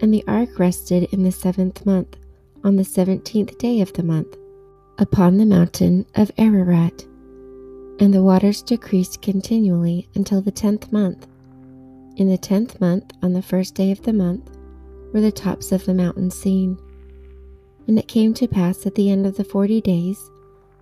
And 0.00 0.12
the 0.12 0.24
ark 0.26 0.58
rested 0.58 1.04
in 1.12 1.24
the 1.24 1.32
seventh 1.32 1.86
month, 1.86 2.16
on 2.62 2.76
the 2.76 2.84
seventeenth 2.84 3.56
day 3.58 3.80
of 3.80 3.92
the 3.94 4.02
month, 4.02 4.36
upon 4.98 5.38
the 5.38 5.46
mountain 5.46 6.06
of 6.14 6.30
Ararat 6.38 7.04
and 8.00 8.12
the 8.12 8.22
waters 8.22 8.62
decreased 8.62 9.22
continually 9.22 10.08
until 10.14 10.40
the 10.40 10.50
tenth 10.50 10.90
month. 10.92 11.26
In 12.16 12.28
the 12.28 12.38
tenth 12.38 12.80
month, 12.80 13.12
on 13.22 13.32
the 13.32 13.42
first 13.42 13.74
day 13.74 13.92
of 13.92 14.02
the 14.02 14.12
month, 14.12 14.50
were 15.12 15.20
the 15.20 15.32
tops 15.32 15.70
of 15.72 15.84
the 15.84 15.94
mountains 15.94 16.34
seen. 16.34 16.76
And 17.86 17.98
it 17.98 18.08
came 18.08 18.34
to 18.34 18.48
pass 18.48 18.86
at 18.86 18.94
the 18.94 19.10
end 19.10 19.26
of 19.26 19.36
the 19.36 19.44
forty 19.44 19.80
days 19.80 20.18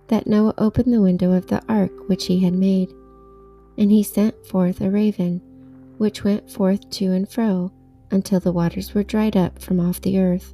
that 0.07 0.27
Noah 0.27 0.53
opened 0.57 0.93
the 0.93 1.01
window 1.01 1.31
of 1.31 1.47
the 1.47 1.61
ark 1.67 1.91
which 2.07 2.25
he 2.25 2.39
had 2.39 2.53
made, 2.53 2.89
and 3.77 3.91
he 3.91 4.03
sent 4.03 4.45
forth 4.45 4.81
a 4.81 4.89
raven, 4.89 5.41
which 5.97 6.23
went 6.23 6.49
forth 6.49 6.89
to 6.91 7.11
and 7.11 7.27
fro 7.27 7.71
until 8.11 8.39
the 8.39 8.51
waters 8.51 8.93
were 8.93 9.03
dried 9.03 9.35
up 9.35 9.59
from 9.59 9.79
off 9.79 10.01
the 10.01 10.19
earth. 10.19 10.53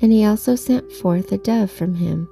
And 0.00 0.12
he 0.12 0.24
also 0.24 0.54
sent 0.54 0.92
forth 0.92 1.32
a 1.32 1.38
dove 1.38 1.70
from 1.70 1.94
him 1.94 2.28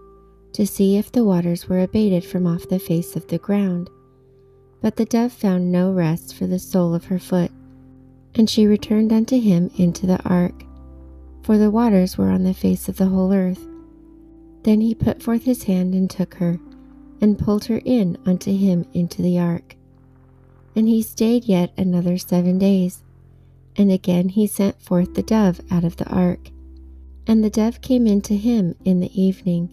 to 0.53 0.67
see 0.67 0.97
if 0.97 1.11
the 1.11 1.25
waters 1.25 1.69
were 1.69 1.81
abated 1.81 2.25
from 2.25 2.47
off 2.47 2.69
the 2.69 2.79
face 2.79 3.17
of 3.17 3.27
the 3.29 3.39
ground. 3.39 3.89
But 4.81 4.97
the 4.97 5.07
dove 5.07 5.33
found 5.33 5.73
no 5.73 5.93
rest 5.93 6.35
for 6.35 6.47
the 6.47 6.59
sole 6.59 6.95
of 6.95 7.07
her 7.07 7.19
foot, 7.19 7.51
and 8.35 8.49
she 8.51 8.67
returned 8.67 9.13
unto 9.13 9.41
him 9.41 9.71
into 9.77 10.07
the 10.07 10.23
ark, 10.29 10.65
for 11.43 11.57
the 11.57 11.71
waters 11.71 12.19
were 12.19 12.31
on 12.31 12.45
the 12.45 12.55
face 12.55 12.89
of 12.89 12.97
the 12.97 13.07
whole 13.07 13.33
earth. 13.33 13.67
Then 14.63 14.81
he 14.81 14.95
put 14.95 15.23
forth 15.23 15.45
his 15.45 15.65
hand 15.65 15.95
and 15.95 16.09
took 16.09 16.35
her, 16.35 16.59
and 17.21 17.39
pulled 17.39 17.65
her 17.67 17.81
in 17.85 18.17
unto 18.27 18.57
him 18.57 18.87
into 18.93 19.23
the 19.23 19.39
ark. 19.39 19.77
And 20.75 20.89
he 20.89 21.03
stayed 21.03 21.45
yet 21.45 21.73
another 21.77 22.19
seven 22.19 22.59
days. 22.59 23.03
And 23.77 23.91
again 23.91 24.29
he 24.29 24.47
sent 24.47 24.81
forth 24.81 25.15
the 25.15 25.23
dove 25.23 25.61
out 25.71 25.85
of 25.85 25.97
the 25.97 26.09
ark. 26.09 26.51
And 27.27 27.43
the 27.43 27.51
dove 27.51 27.81
came 27.81 28.07
in 28.07 28.21
to 28.23 28.37
him 28.37 28.75
in 28.85 29.01
the 29.01 29.21
evening 29.21 29.73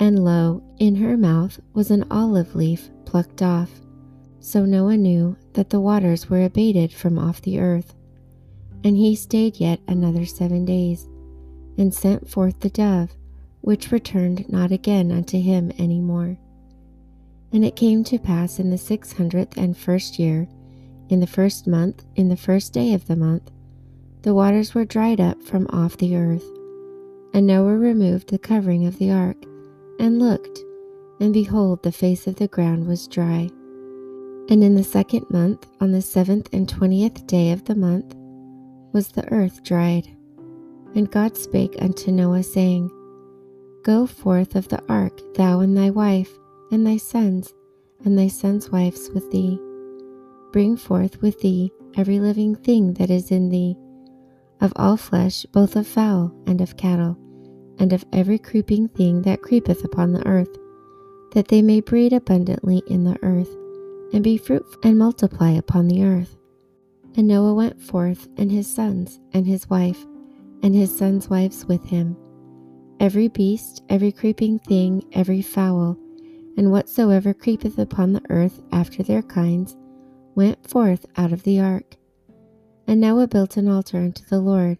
and 0.00 0.24
lo, 0.24 0.62
in 0.78 0.96
her 0.96 1.16
mouth 1.18 1.60
was 1.74 1.90
an 1.90 2.06
olive 2.10 2.56
leaf 2.56 2.88
plucked 3.04 3.42
off. 3.42 3.70
So 4.40 4.64
Noah 4.64 4.96
knew 4.96 5.36
that 5.52 5.68
the 5.68 5.78
waters 5.78 6.30
were 6.30 6.42
abated 6.42 6.90
from 6.90 7.18
off 7.18 7.42
the 7.42 7.60
earth. 7.60 7.94
And 8.82 8.96
he 8.96 9.14
stayed 9.14 9.60
yet 9.60 9.78
another 9.86 10.24
seven 10.24 10.64
days, 10.64 11.06
and 11.76 11.92
sent 11.92 12.30
forth 12.30 12.58
the 12.60 12.70
dove, 12.70 13.14
which 13.60 13.92
returned 13.92 14.48
not 14.48 14.72
again 14.72 15.12
unto 15.12 15.40
him 15.40 15.72
any 15.78 16.00
more. 16.00 16.36
And 17.52 17.64
it 17.64 17.76
came 17.76 18.04
to 18.04 18.18
pass 18.18 18.58
in 18.58 18.70
the 18.70 18.78
six 18.78 19.12
hundredth 19.12 19.56
and 19.56 19.76
first 19.76 20.18
year, 20.18 20.48
in 21.08 21.20
the 21.20 21.26
first 21.26 21.66
month, 21.66 22.04
in 22.14 22.28
the 22.28 22.36
first 22.36 22.72
day 22.72 22.94
of 22.94 23.06
the 23.06 23.16
month, 23.16 23.50
the 24.22 24.34
waters 24.34 24.74
were 24.74 24.84
dried 24.84 25.20
up 25.20 25.42
from 25.42 25.66
off 25.68 25.96
the 25.96 26.14
earth. 26.16 26.44
And 27.34 27.46
Noah 27.46 27.76
removed 27.76 28.28
the 28.28 28.38
covering 28.38 28.86
of 28.86 28.98
the 28.98 29.10
ark, 29.10 29.36
and 29.98 30.18
looked, 30.18 30.60
and 31.20 31.32
behold, 31.32 31.82
the 31.82 31.92
face 31.92 32.26
of 32.26 32.36
the 32.36 32.48
ground 32.48 32.86
was 32.86 33.08
dry. 33.08 33.50
And 34.48 34.64
in 34.64 34.74
the 34.74 34.84
second 34.84 35.26
month, 35.30 35.66
on 35.80 35.92
the 35.92 36.02
seventh 36.02 36.48
and 36.52 36.68
twentieth 36.68 37.26
day 37.26 37.52
of 37.52 37.64
the 37.64 37.74
month, 37.74 38.14
was 38.92 39.08
the 39.08 39.30
earth 39.32 39.62
dried. 39.62 40.08
And 40.94 41.10
God 41.10 41.36
spake 41.36 41.76
unto 41.80 42.10
Noah, 42.10 42.42
saying, 42.42 42.90
Go 43.82 44.06
forth 44.06 44.56
of 44.56 44.68
the 44.68 44.82
ark, 44.90 45.18
thou 45.34 45.60
and 45.60 45.74
thy 45.74 45.88
wife, 45.88 46.30
and 46.70 46.86
thy 46.86 46.98
sons, 46.98 47.54
and 48.04 48.18
thy 48.18 48.28
sons' 48.28 48.70
wives 48.70 49.10
with 49.14 49.30
thee. 49.30 49.58
Bring 50.52 50.76
forth 50.76 51.22
with 51.22 51.40
thee 51.40 51.72
every 51.96 52.20
living 52.20 52.54
thing 52.56 52.92
that 52.94 53.08
is 53.08 53.30
in 53.30 53.48
thee, 53.48 53.76
of 54.60 54.72
all 54.76 54.98
flesh, 54.98 55.46
both 55.52 55.76
of 55.76 55.86
fowl 55.86 56.30
and 56.46 56.60
of 56.60 56.76
cattle, 56.76 57.16
and 57.78 57.94
of 57.94 58.04
every 58.12 58.38
creeping 58.38 58.88
thing 58.88 59.22
that 59.22 59.40
creepeth 59.40 59.82
upon 59.82 60.12
the 60.12 60.26
earth, 60.26 60.54
that 61.32 61.48
they 61.48 61.62
may 61.62 61.80
breed 61.80 62.12
abundantly 62.12 62.82
in 62.86 63.04
the 63.04 63.18
earth, 63.22 63.56
and 64.12 64.22
be 64.22 64.36
fruitful 64.36 64.78
and 64.82 64.98
multiply 64.98 65.52
upon 65.52 65.88
the 65.88 66.04
earth. 66.04 66.36
And 67.16 67.26
Noah 67.26 67.54
went 67.54 67.80
forth, 67.80 68.28
and 68.36 68.52
his 68.52 68.72
sons, 68.72 69.20
and 69.32 69.46
his 69.46 69.70
wife, 69.70 70.04
and 70.62 70.74
his 70.74 70.96
sons' 70.96 71.30
wives 71.30 71.64
with 71.64 71.84
him. 71.86 72.14
Every 73.00 73.28
beast, 73.28 73.82
every 73.88 74.12
creeping 74.12 74.58
thing, 74.58 75.02
every 75.14 75.40
fowl, 75.40 75.96
and 76.58 76.70
whatsoever 76.70 77.32
creepeth 77.32 77.78
upon 77.78 78.12
the 78.12 78.22
earth 78.28 78.60
after 78.72 79.02
their 79.02 79.22
kinds, 79.22 79.74
went 80.34 80.68
forth 80.68 81.06
out 81.16 81.32
of 81.32 81.42
the 81.44 81.60
ark. 81.60 81.96
And 82.86 83.00
Noah 83.00 83.26
built 83.26 83.56
an 83.56 83.68
altar 83.68 83.96
unto 83.96 84.22
the 84.26 84.40
Lord, 84.40 84.76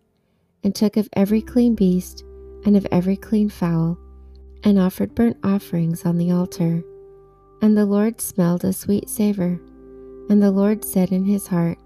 and 0.62 0.74
took 0.74 0.98
of 0.98 1.08
every 1.14 1.40
clean 1.40 1.74
beast, 1.74 2.22
and 2.66 2.76
of 2.76 2.86
every 2.92 3.16
clean 3.16 3.48
fowl, 3.48 3.96
and 4.64 4.78
offered 4.78 5.14
burnt 5.14 5.38
offerings 5.42 6.04
on 6.04 6.18
the 6.18 6.30
altar. 6.30 6.84
And 7.62 7.74
the 7.74 7.86
Lord 7.86 8.20
smelled 8.20 8.64
a 8.64 8.74
sweet 8.74 9.08
savour. 9.08 9.58
And 10.28 10.42
the 10.42 10.50
Lord 10.50 10.84
said 10.84 11.10
in 11.10 11.24
his 11.24 11.46
heart, 11.46 11.78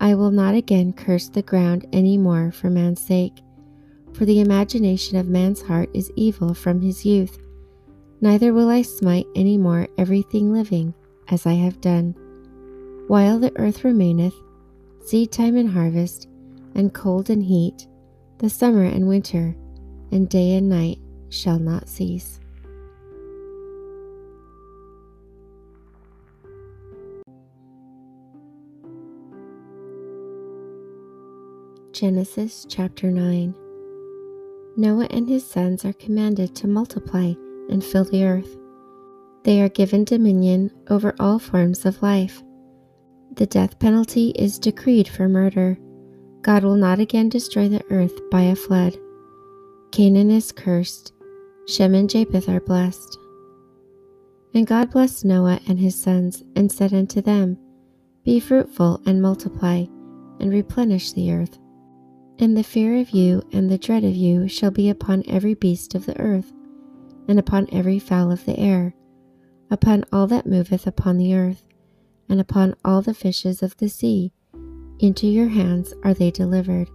I 0.00 0.14
will 0.14 0.30
not 0.30 0.54
again 0.54 0.92
curse 0.92 1.28
the 1.28 1.42
ground 1.42 1.86
any 1.92 2.16
more 2.16 2.52
for 2.52 2.70
man's 2.70 3.00
sake, 3.00 3.40
for 4.14 4.24
the 4.24 4.40
imagination 4.40 5.16
of 5.18 5.28
man's 5.28 5.60
heart 5.60 5.90
is 5.92 6.12
evil 6.14 6.54
from 6.54 6.80
his 6.80 7.04
youth. 7.04 7.38
Neither 8.20 8.52
will 8.52 8.68
I 8.70 8.82
smite 8.82 9.26
any 9.34 9.58
more 9.58 9.88
everything 9.98 10.52
living, 10.52 10.94
as 11.28 11.46
I 11.46 11.54
have 11.54 11.80
done. 11.80 12.14
While 13.08 13.38
the 13.38 13.52
earth 13.56 13.84
remaineth, 13.84 14.34
seed 15.04 15.32
time 15.32 15.56
and 15.56 15.68
harvest, 15.68 16.28
and 16.74 16.94
cold 16.94 17.28
and 17.28 17.42
heat, 17.42 17.86
the 18.38 18.48
summer 18.48 18.84
and 18.84 19.08
winter, 19.08 19.54
and 20.12 20.28
day 20.28 20.54
and 20.54 20.68
night 20.68 20.98
shall 21.28 21.58
not 21.58 21.88
cease. 21.88 22.40
Genesis 31.92 32.66
chapter 32.68 33.10
9 33.10 33.54
Noah 34.76 35.06
and 35.10 35.28
his 35.28 35.48
sons 35.48 35.84
are 35.84 35.92
commanded 35.92 36.54
to 36.56 36.68
multiply 36.68 37.34
and 37.68 37.82
fill 37.84 38.04
the 38.04 38.24
earth. 38.24 38.56
They 39.44 39.60
are 39.62 39.68
given 39.68 40.04
dominion 40.04 40.70
over 40.88 41.14
all 41.20 41.38
forms 41.38 41.84
of 41.84 42.02
life. 42.02 42.42
The 43.36 43.46
death 43.46 43.78
penalty 43.78 44.30
is 44.30 44.58
decreed 44.58 45.08
for 45.08 45.28
murder. 45.28 45.78
God 46.42 46.64
will 46.64 46.76
not 46.76 46.98
again 46.98 47.28
destroy 47.28 47.68
the 47.68 47.84
earth 47.90 48.18
by 48.30 48.42
a 48.42 48.56
flood. 48.56 48.96
Canaan 49.92 50.30
is 50.30 50.52
cursed. 50.52 51.12
Shem 51.66 51.94
and 51.94 52.10
Japheth 52.10 52.48
are 52.48 52.60
blessed. 52.60 53.18
And 54.54 54.66
God 54.66 54.90
blessed 54.90 55.24
Noah 55.24 55.60
and 55.66 55.78
his 55.78 56.00
sons, 56.00 56.44
and 56.54 56.70
said 56.70 56.92
unto 56.92 57.20
them, 57.20 57.58
Be 58.24 58.38
fruitful 58.40 59.02
and 59.06 59.20
multiply, 59.20 59.84
and 60.40 60.50
replenish 60.50 61.12
the 61.12 61.32
earth. 61.32 61.58
And 62.38 62.56
the 62.56 62.64
fear 62.64 62.96
of 62.96 63.10
you 63.10 63.42
and 63.52 63.70
the 63.70 63.78
dread 63.78 64.02
of 64.02 64.14
you 64.14 64.48
shall 64.48 64.72
be 64.72 64.88
upon 64.88 65.22
every 65.28 65.54
beast 65.54 65.94
of 65.94 66.04
the 66.04 66.18
earth, 66.20 66.52
and 67.28 67.38
upon 67.38 67.68
every 67.70 68.00
fowl 68.00 68.32
of 68.32 68.44
the 68.44 68.58
air, 68.58 68.94
upon 69.70 70.04
all 70.12 70.26
that 70.26 70.46
moveth 70.46 70.86
upon 70.86 71.16
the 71.16 71.34
earth, 71.34 71.62
and 72.28 72.40
upon 72.40 72.74
all 72.84 73.02
the 73.02 73.14
fishes 73.14 73.62
of 73.62 73.76
the 73.76 73.88
sea. 73.88 74.32
Into 74.98 75.26
your 75.26 75.48
hands 75.48 75.94
are 76.02 76.14
they 76.14 76.30
delivered. 76.30 76.90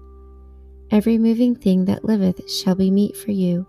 Every 0.92 1.18
moving 1.18 1.56
thing 1.56 1.86
that 1.86 2.04
liveth 2.04 2.50
shall 2.52 2.76
be 2.76 2.92
meat 2.92 3.16
for 3.16 3.32
you. 3.32 3.66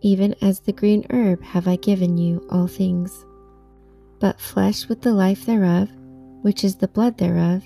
Even 0.00 0.34
as 0.40 0.60
the 0.60 0.72
green 0.72 1.04
herb 1.10 1.42
have 1.42 1.68
I 1.68 1.76
given 1.76 2.16
you 2.16 2.46
all 2.50 2.66
things. 2.66 3.26
But 4.20 4.40
flesh 4.40 4.88
with 4.88 5.02
the 5.02 5.12
life 5.12 5.44
thereof, 5.44 5.90
which 6.42 6.64
is 6.64 6.76
the 6.76 6.88
blood 6.88 7.18
thereof, 7.18 7.64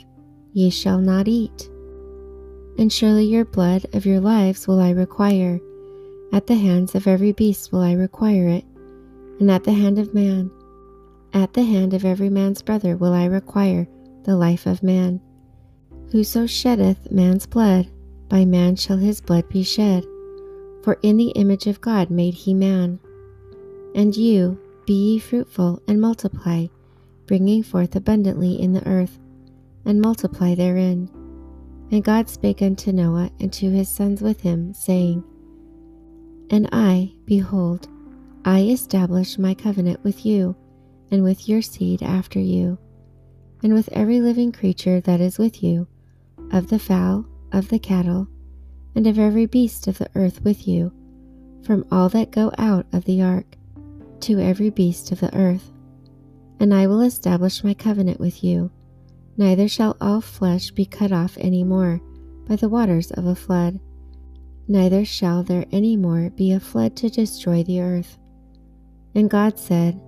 ye 0.53 0.71
shall 0.71 1.01
not 1.01 1.29
eat 1.29 1.69
and 2.83 2.93
surely 2.93 3.25
your 3.25 3.45
blood 3.45 3.87
of 3.95 4.05
your 4.05 4.19
lives 4.19 4.67
will 4.67 4.81
I 4.81 4.91
require. 4.91 5.61
At 6.33 6.49
the 6.49 6.57
hands 6.57 6.97
of 6.97 7.07
every 7.07 7.31
beast 7.31 7.71
will 7.71 7.81
I 7.81 7.93
require 7.93 8.49
it, 8.49 8.65
and 9.39 9.49
at 9.53 9.63
the 9.63 9.73
hand 9.73 10.01
of 10.01 10.13
man. 10.13 10.51
At 11.33 11.53
the 11.53 11.63
hand 11.63 11.95
of 11.95 12.05
every 12.05 12.29
man's 12.29 12.61
brother 12.61 12.97
will 12.97 13.13
I 13.13 13.27
require 13.27 13.87
the 14.25 14.35
life 14.35 14.67
of 14.67 14.83
man. 14.83 15.21
Whoso 16.11 16.45
sheddeth 16.45 17.09
man's 17.13 17.47
blood, 17.47 17.87
by 18.29 18.45
man 18.45 18.75
shall 18.75 18.97
his 18.97 19.21
blood 19.21 19.49
be 19.49 19.63
shed. 19.63 20.05
For 20.83 20.99
in 21.05 21.19
the 21.19 21.31
image 21.37 21.69
of 21.69 21.81
God 21.81 22.11
made 22.11 22.35
he 22.35 22.53
man. 22.53 22.99
And 23.95 24.17
you, 24.17 24.59
be 24.87 24.95
ye 24.95 25.19
fruitful 25.21 25.81
and 25.87 26.01
multiply, 26.01 26.67
bringing 27.29 27.63
forth 27.63 27.95
abundantly 27.95 28.61
in 28.61 28.73
the 28.73 28.85
earth, 28.89 29.21
and 29.85 30.01
multiply 30.01 30.57
therein 30.57 31.09
and 31.93 32.03
God 32.03 32.29
spake 32.29 32.63
unto 32.63 32.91
Noah 32.91 33.31
and 33.39 33.53
to 33.53 33.71
his 33.71 33.89
sons 33.89 34.23
with 34.23 34.41
him, 34.41 34.73
saying, 34.73 35.23
And 36.49 36.67
I, 36.73 37.13
behold, 37.27 37.87
I 38.47 38.61
establish 38.63 39.39
my 39.39 39.53
covenant 39.53 40.03
with 40.03 40.25
you, 40.25 40.57
and 41.11 41.23
with 41.23 41.51
your 41.51 41.61
seed 41.61 42.03
after 42.03 42.41
you, 42.41 42.79
and 43.63 43.75
with 43.75 43.91
every 43.93 44.23
living 44.23 44.53
creature 44.53 45.03
that 45.03 45.21
is 45.21 45.37
with 45.37 45.63
you, 45.63 45.87
of 46.51 46.69
the 46.69 46.79
fowl, 46.79 47.27
of 47.53 47.69
the 47.69 47.79
cattle, 47.79 48.27
and 48.95 49.07
of 49.07 49.19
every 49.19 49.45
beast 49.45 49.87
of 49.87 49.99
the 49.99 50.11
earth 50.15 50.43
with 50.43 50.67
you, 50.67 50.91
from 51.63 51.87
all 51.93 52.09
that 52.09 52.31
go 52.31 52.51
out 52.57 52.87
of 52.95 53.05
the 53.05 53.21
ark, 53.21 53.57
to 54.21 54.41
every 54.41 54.71
beast 54.71 55.13
of 55.13 55.21
the 55.21 55.35
earth. 55.37 55.71
And 56.59 56.73
I 56.73 56.87
will 56.87 57.03
establish 57.03 57.63
my 57.63 57.75
covenant 57.75 58.19
with 58.19 58.43
you 58.43 58.71
neither 59.37 59.69
shall 59.69 59.97
all 60.01 60.21
flesh 60.21 60.71
be 60.71 60.85
cut 60.85 61.13
off 61.13 61.37
any 61.41 61.65
more 61.65 62.01
by 62.49 62.57
the 62.57 62.69
waters 62.69 63.11
of 63.13 63.27
a 63.27 63.35
flood, 63.35 63.79
neither 64.69 65.05
shall 65.05 65.43
there 65.43 65.67
any 65.73 65.97
more 65.97 66.31
be 66.31 66.53
a 66.53 66.61
flood 66.61 66.97
to 66.97 67.09
destroy 67.09 67.63
the 67.63 67.81
earth. 67.81 68.19
And 69.15 69.31
God 69.31 69.59
said, 69.59 70.01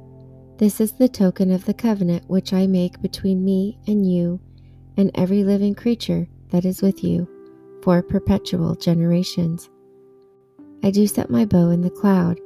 This 0.59 0.81
is 0.81 0.93
the 0.93 1.09
token 1.09 1.51
of 1.53 1.65
the 1.65 1.75
covenant 1.75 2.29
which 2.29 2.53
I 2.53 2.67
make 2.67 3.01
between 3.03 3.45
me 3.45 3.79
and 3.87 4.11
you 4.11 4.41
and 4.97 5.11
every 5.15 5.45
living 5.45 5.75
creature 5.75 6.27
that 6.51 6.65
is 6.65 6.83
with 6.83 7.03
you 7.03 7.29
for 7.83 8.03
perpetual 8.03 8.75
generations. 8.75 9.69
I 10.83 10.91
do 10.91 11.07
set 11.07 11.31
my 11.31 11.45
bow 11.45 11.71
in 11.71 11.81
the 11.81 11.91
cloud, 11.91 12.39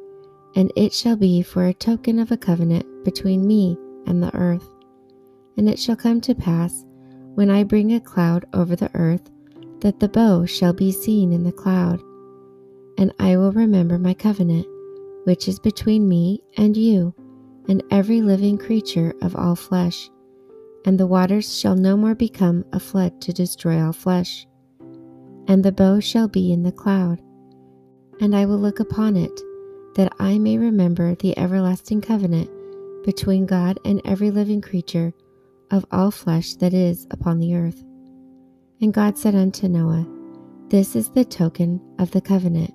and 0.54 0.72
it 0.76 0.92
shall 0.92 1.16
be 1.16 1.42
for 1.42 1.66
a 1.66 1.74
token 1.74 2.18
of 2.18 2.30
a 2.30 2.36
covenant 2.36 2.86
between 3.04 3.46
me 3.46 3.76
and 4.06 4.22
the 4.22 4.34
earth. 4.34 4.68
And 5.58 5.68
it 5.68 5.78
shall 5.78 5.96
come 5.96 6.20
to 6.22 6.34
pass, 6.34 6.86
when 7.34 7.50
I 7.50 7.64
bring 7.64 7.92
a 7.92 8.00
cloud 8.00 8.46
over 8.54 8.76
the 8.76 8.90
earth, 8.94 9.28
that 9.80 10.00
the 10.00 10.08
bow 10.08 10.46
shall 10.46 10.72
be 10.72 10.92
seen 10.92 11.32
in 11.32 11.42
the 11.42 11.52
cloud. 11.52 12.00
And 12.96 13.12
I 13.18 13.36
will 13.36 13.52
remember 13.52 13.98
my 13.98 14.14
covenant, 14.14 14.66
which 15.24 15.48
is 15.48 15.58
between 15.58 16.08
me 16.08 16.40
and 16.56 16.76
you, 16.76 17.12
and 17.68 17.82
every 17.90 18.22
living 18.22 18.56
creature 18.56 19.12
of 19.20 19.36
all 19.36 19.56
flesh. 19.56 20.08
And 20.84 20.98
the 20.98 21.06
waters 21.06 21.58
shall 21.58 21.74
no 21.74 21.96
more 21.96 22.14
become 22.14 22.64
a 22.72 22.80
flood 22.80 23.20
to 23.22 23.32
destroy 23.32 23.84
all 23.84 23.92
flesh. 23.92 24.46
And 25.48 25.64
the 25.64 25.72
bow 25.72 25.98
shall 25.98 26.28
be 26.28 26.52
in 26.52 26.62
the 26.62 26.72
cloud. 26.72 27.20
And 28.20 28.34
I 28.34 28.46
will 28.46 28.58
look 28.58 28.78
upon 28.80 29.16
it, 29.16 29.40
that 29.96 30.12
I 30.20 30.38
may 30.38 30.56
remember 30.56 31.16
the 31.16 31.36
everlasting 31.36 32.00
covenant 32.00 32.48
between 33.04 33.46
God 33.46 33.78
and 33.84 34.00
every 34.04 34.30
living 34.30 34.60
creature 34.60 35.12
of 35.70 35.84
all 35.90 36.10
flesh 36.10 36.54
that 36.54 36.74
is 36.74 37.06
upon 37.10 37.38
the 37.38 37.54
earth. 37.54 37.82
And 38.80 38.92
God 38.94 39.18
said 39.18 39.34
unto 39.34 39.68
Noah, 39.68 40.06
This 40.68 40.94
is 40.94 41.10
the 41.10 41.24
token 41.24 41.80
of 41.98 42.10
the 42.10 42.20
covenant 42.20 42.74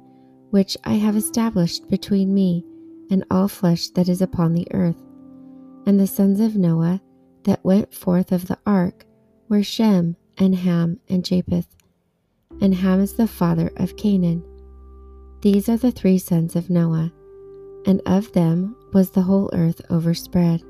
which 0.51 0.77
I 0.83 0.93
have 0.93 1.15
established 1.15 1.89
between 1.89 2.33
me 2.33 2.63
and 3.09 3.25
all 3.31 3.47
flesh 3.47 3.89
that 3.89 4.07
is 4.07 4.21
upon 4.21 4.53
the 4.53 4.67
earth. 4.71 5.01
And 5.85 5.99
the 5.99 6.07
sons 6.07 6.39
of 6.39 6.55
Noah 6.55 7.01
that 7.43 7.63
went 7.65 7.93
forth 7.93 8.31
of 8.31 8.47
the 8.47 8.57
ark 8.65 9.05
were 9.49 9.63
Shem 9.63 10.15
and 10.37 10.55
Ham 10.55 10.99
and 11.09 11.25
Japheth. 11.25 11.67
and 12.61 12.75
Ham 12.75 12.99
is 12.99 13.13
the 13.13 13.27
father 13.27 13.71
of 13.77 13.97
Canaan. 13.97 14.43
These 15.41 15.67
are 15.69 15.77
the 15.77 15.91
three 15.91 16.17
sons 16.19 16.55
of 16.55 16.69
Noah, 16.69 17.11
and 17.85 18.01
of 18.05 18.31
them 18.33 18.75
was 18.93 19.09
the 19.09 19.23
whole 19.23 19.49
earth 19.53 19.81
overspread. 19.89 20.61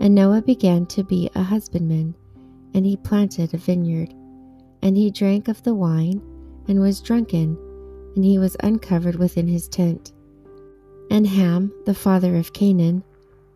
And 0.00 0.14
Noah 0.14 0.42
began 0.42 0.86
to 0.86 1.02
be 1.02 1.30
a 1.34 1.42
husbandman, 1.42 2.14
and 2.74 2.84
he 2.84 2.96
planted 2.96 3.54
a 3.54 3.58
vineyard, 3.58 4.12
and 4.82 4.96
he 4.96 5.10
drank 5.10 5.48
of 5.48 5.62
the 5.62 5.74
wine, 5.74 6.20
and 6.68 6.80
was 6.80 7.00
drunken, 7.00 7.56
and 8.14 8.24
he 8.24 8.38
was 8.38 8.56
uncovered 8.60 9.16
within 9.16 9.46
his 9.48 9.68
tent. 9.68 10.12
And 11.10 11.26
Ham, 11.26 11.72
the 11.86 11.94
father 11.94 12.36
of 12.36 12.52
Canaan, 12.52 13.04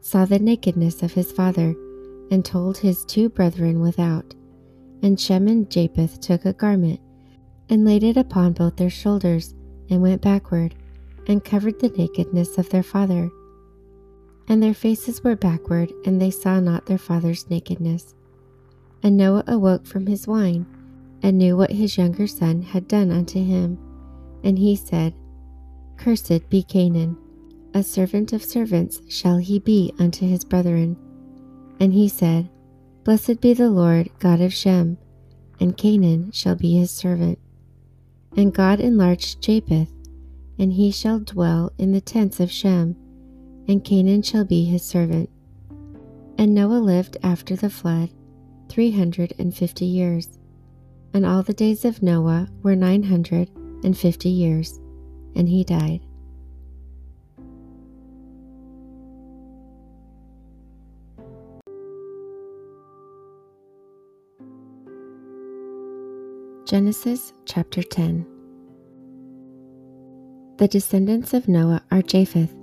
saw 0.00 0.24
the 0.24 0.38
nakedness 0.38 1.02
of 1.02 1.12
his 1.12 1.32
father, 1.32 1.74
and 2.30 2.44
told 2.44 2.78
his 2.78 3.04
two 3.04 3.28
brethren 3.28 3.80
without. 3.80 4.34
And 5.02 5.18
Shem 5.18 5.48
and 5.48 5.70
Japheth 5.70 6.20
took 6.20 6.44
a 6.44 6.52
garment, 6.52 7.00
and 7.68 7.84
laid 7.84 8.02
it 8.02 8.16
upon 8.16 8.52
both 8.52 8.76
their 8.76 8.90
shoulders, 8.90 9.54
and 9.90 10.02
went 10.02 10.22
backward, 10.22 10.74
and 11.26 11.44
covered 11.44 11.78
the 11.80 11.90
nakedness 11.90 12.58
of 12.58 12.68
their 12.70 12.82
father. 12.82 13.30
And 14.48 14.62
their 14.62 14.74
faces 14.74 15.22
were 15.22 15.36
backward, 15.36 15.92
and 16.06 16.20
they 16.20 16.30
saw 16.30 16.58
not 16.58 16.86
their 16.86 16.98
father's 16.98 17.48
nakedness. 17.50 18.14
And 19.02 19.16
Noah 19.16 19.44
awoke 19.46 19.86
from 19.86 20.06
his 20.06 20.26
wine, 20.26 20.66
and 21.22 21.38
knew 21.38 21.56
what 21.56 21.70
his 21.70 21.98
younger 21.98 22.26
son 22.26 22.62
had 22.62 22.88
done 22.88 23.10
unto 23.10 23.44
him. 23.44 23.78
And 24.42 24.58
he 24.58 24.74
said, 24.74 25.14
Cursed 25.96 26.48
be 26.48 26.62
Canaan, 26.62 27.16
a 27.74 27.82
servant 27.82 28.32
of 28.32 28.42
servants 28.42 29.02
shall 29.08 29.36
he 29.36 29.58
be 29.58 29.92
unto 29.98 30.26
his 30.26 30.44
brethren. 30.44 30.96
And 31.78 31.92
he 31.92 32.08
said, 32.08 32.48
Blessed 33.04 33.40
be 33.40 33.52
the 33.54 33.70
Lord 33.70 34.10
God 34.18 34.40
of 34.40 34.52
Shem, 34.52 34.98
and 35.60 35.76
Canaan 35.76 36.30
shall 36.32 36.54
be 36.54 36.76
his 36.76 36.90
servant. 36.90 37.38
And 38.36 38.54
God 38.54 38.80
enlarged 38.80 39.42
Japheth, 39.42 39.92
and 40.58 40.72
he 40.72 40.90
shall 40.90 41.20
dwell 41.20 41.72
in 41.78 41.92
the 41.92 42.00
tents 42.00 42.40
of 42.40 42.50
Shem, 42.50 42.96
and 43.68 43.84
Canaan 43.84 44.22
shall 44.22 44.44
be 44.44 44.64
his 44.64 44.82
servant. 44.82 45.30
And 46.38 46.54
Noah 46.54 46.78
lived 46.80 47.18
after 47.22 47.54
the 47.54 47.70
flood 47.70 48.10
three 48.68 48.90
hundred 48.90 49.34
and 49.38 49.54
fifty 49.54 49.84
years. 49.84 50.38
And 51.14 51.24
all 51.24 51.42
the 51.42 51.52
days 51.52 51.84
of 51.84 52.02
Noah 52.02 52.48
were 52.62 52.76
nine 52.76 53.02
hundred 53.02 53.50
and 53.84 53.96
fifty 53.96 54.30
years, 54.30 54.80
and 55.36 55.48
he 55.48 55.64
died. 55.64 56.00
Genesis 66.68 67.32
chapter 67.46 67.82
10 67.82 68.26
The 70.58 70.68
descendants 70.68 71.32
of 71.32 71.48
Noah 71.48 71.82
are 71.90 72.02
Japheth, 72.02 72.54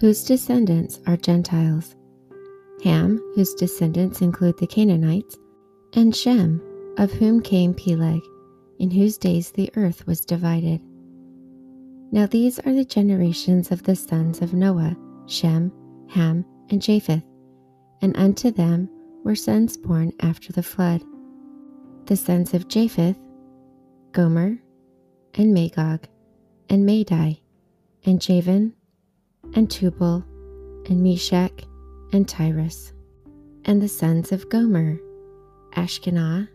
whose 0.00 0.24
descendants 0.24 1.00
are 1.06 1.16
Gentiles, 1.16 1.96
Ham, 2.82 3.18
whose 3.34 3.54
descendants 3.54 4.20
include 4.20 4.58
the 4.58 4.66
Canaanites, 4.66 5.36
and 5.94 6.14
Shem, 6.14 6.60
of 6.98 7.12
whom 7.12 7.40
came 7.40 7.74
Peleg, 7.74 8.20
in 8.78 8.90
whose 8.90 9.16
days 9.16 9.50
the 9.50 9.70
earth 9.76 10.06
was 10.06 10.24
divided. 10.24 10.80
Now 12.12 12.26
these 12.26 12.58
are 12.60 12.72
the 12.72 12.84
generations 12.84 13.70
of 13.70 13.82
the 13.82 13.96
sons 13.96 14.42
of 14.42 14.52
Noah, 14.52 14.96
Shem, 15.26 15.72
Ham, 16.10 16.44
and 16.70 16.82
Japheth, 16.82 17.24
and 18.02 18.16
unto 18.16 18.50
them 18.50 18.88
were 19.24 19.34
sons 19.34 19.76
born 19.76 20.12
after 20.20 20.52
the 20.52 20.62
flood. 20.62 21.02
The 22.06 22.16
sons 22.16 22.52
of 22.52 22.68
Japheth 22.68 23.16
Gomer, 24.12 24.58
and 25.34 25.52
Magog, 25.52 26.06
and 26.68 26.86
Madai, 26.86 27.40
and 28.04 28.20
Javan, 28.20 28.74
and 29.54 29.70
Tubal, 29.70 30.24
and 30.86 31.02
Meshech, 31.02 31.64
and 32.12 32.28
Tiras. 32.28 32.92
And 33.64 33.80
the 33.80 33.88
sons 33.88 34.32
of 34.32 34.48
Gomer, 34.50 34.98
Ashkenaz, 35.72 36.48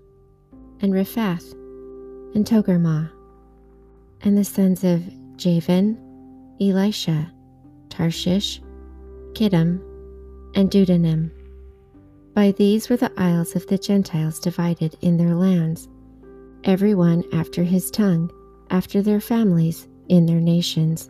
and 0.82 0.94
Riphath, 0.94 1.54
and 2.36 2.46
Togarmah. 2.46 3.10
And 4.22 4.38
the 4.38 4.44
sons 4.44 4.84
of 4.84 5.02
Javan, 5.38 5.98
Elisha, 6.62 7.32
Tarshish, 7.90 8.62
Kittim, 9.34 9.82
and 10.56 10.70
Dodanim. 10.70 11.32
By 12.34 12.52
these 12.52 12.90
were 12.90 12.98
the 12.98 13.12
isles 13.18 13.56
of 13.56 13.66
the 13.68 13.78
Gentiles 13.78 14.40
divided 14.40 14.96
in 15.02 15.18
their 15.18 15.36
lands 15.36 15.88
every 16.64 16.94
one 16.94 17.24
after 17.34 17.64
his 17.64 17.90
tongue, 17.90 18.30
after 18.70 19.02
their 19.02 19.22
families, 19.22 19.88
in 20.10 20.26
their 20.26 20.42
nations. 20.42 21.10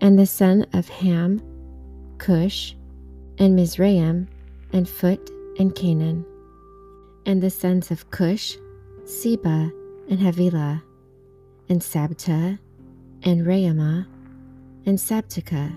And 0.00 0.18
the 0.18 0.26
son 0.26 0.64
of 0.72 0.88
Ham, 0.88 1.42
Cush, 2.18 2.76
and 3.38 3.56
Mizraim, 3.56 4.28
and 4.72 4.88
Phut, 4.88 5.30
and 5.58 5.74
Canaan. 5.74 6.24
And 7.26 7.42
the 7.42 7.50
sons 7.50 7.90
of 7.90 8.10
Cush, 8.10 8.56
Seba, 9.04 9.72
and 10.08 10.20
Havilah, 10.20 10.82
and 11.68 11.80
Sabtah, 11.80 12.58
and 13.22 13.46
Raamah, 13.46 14.06
and 14.86 14.98
Sabtechah, 14.98 15.76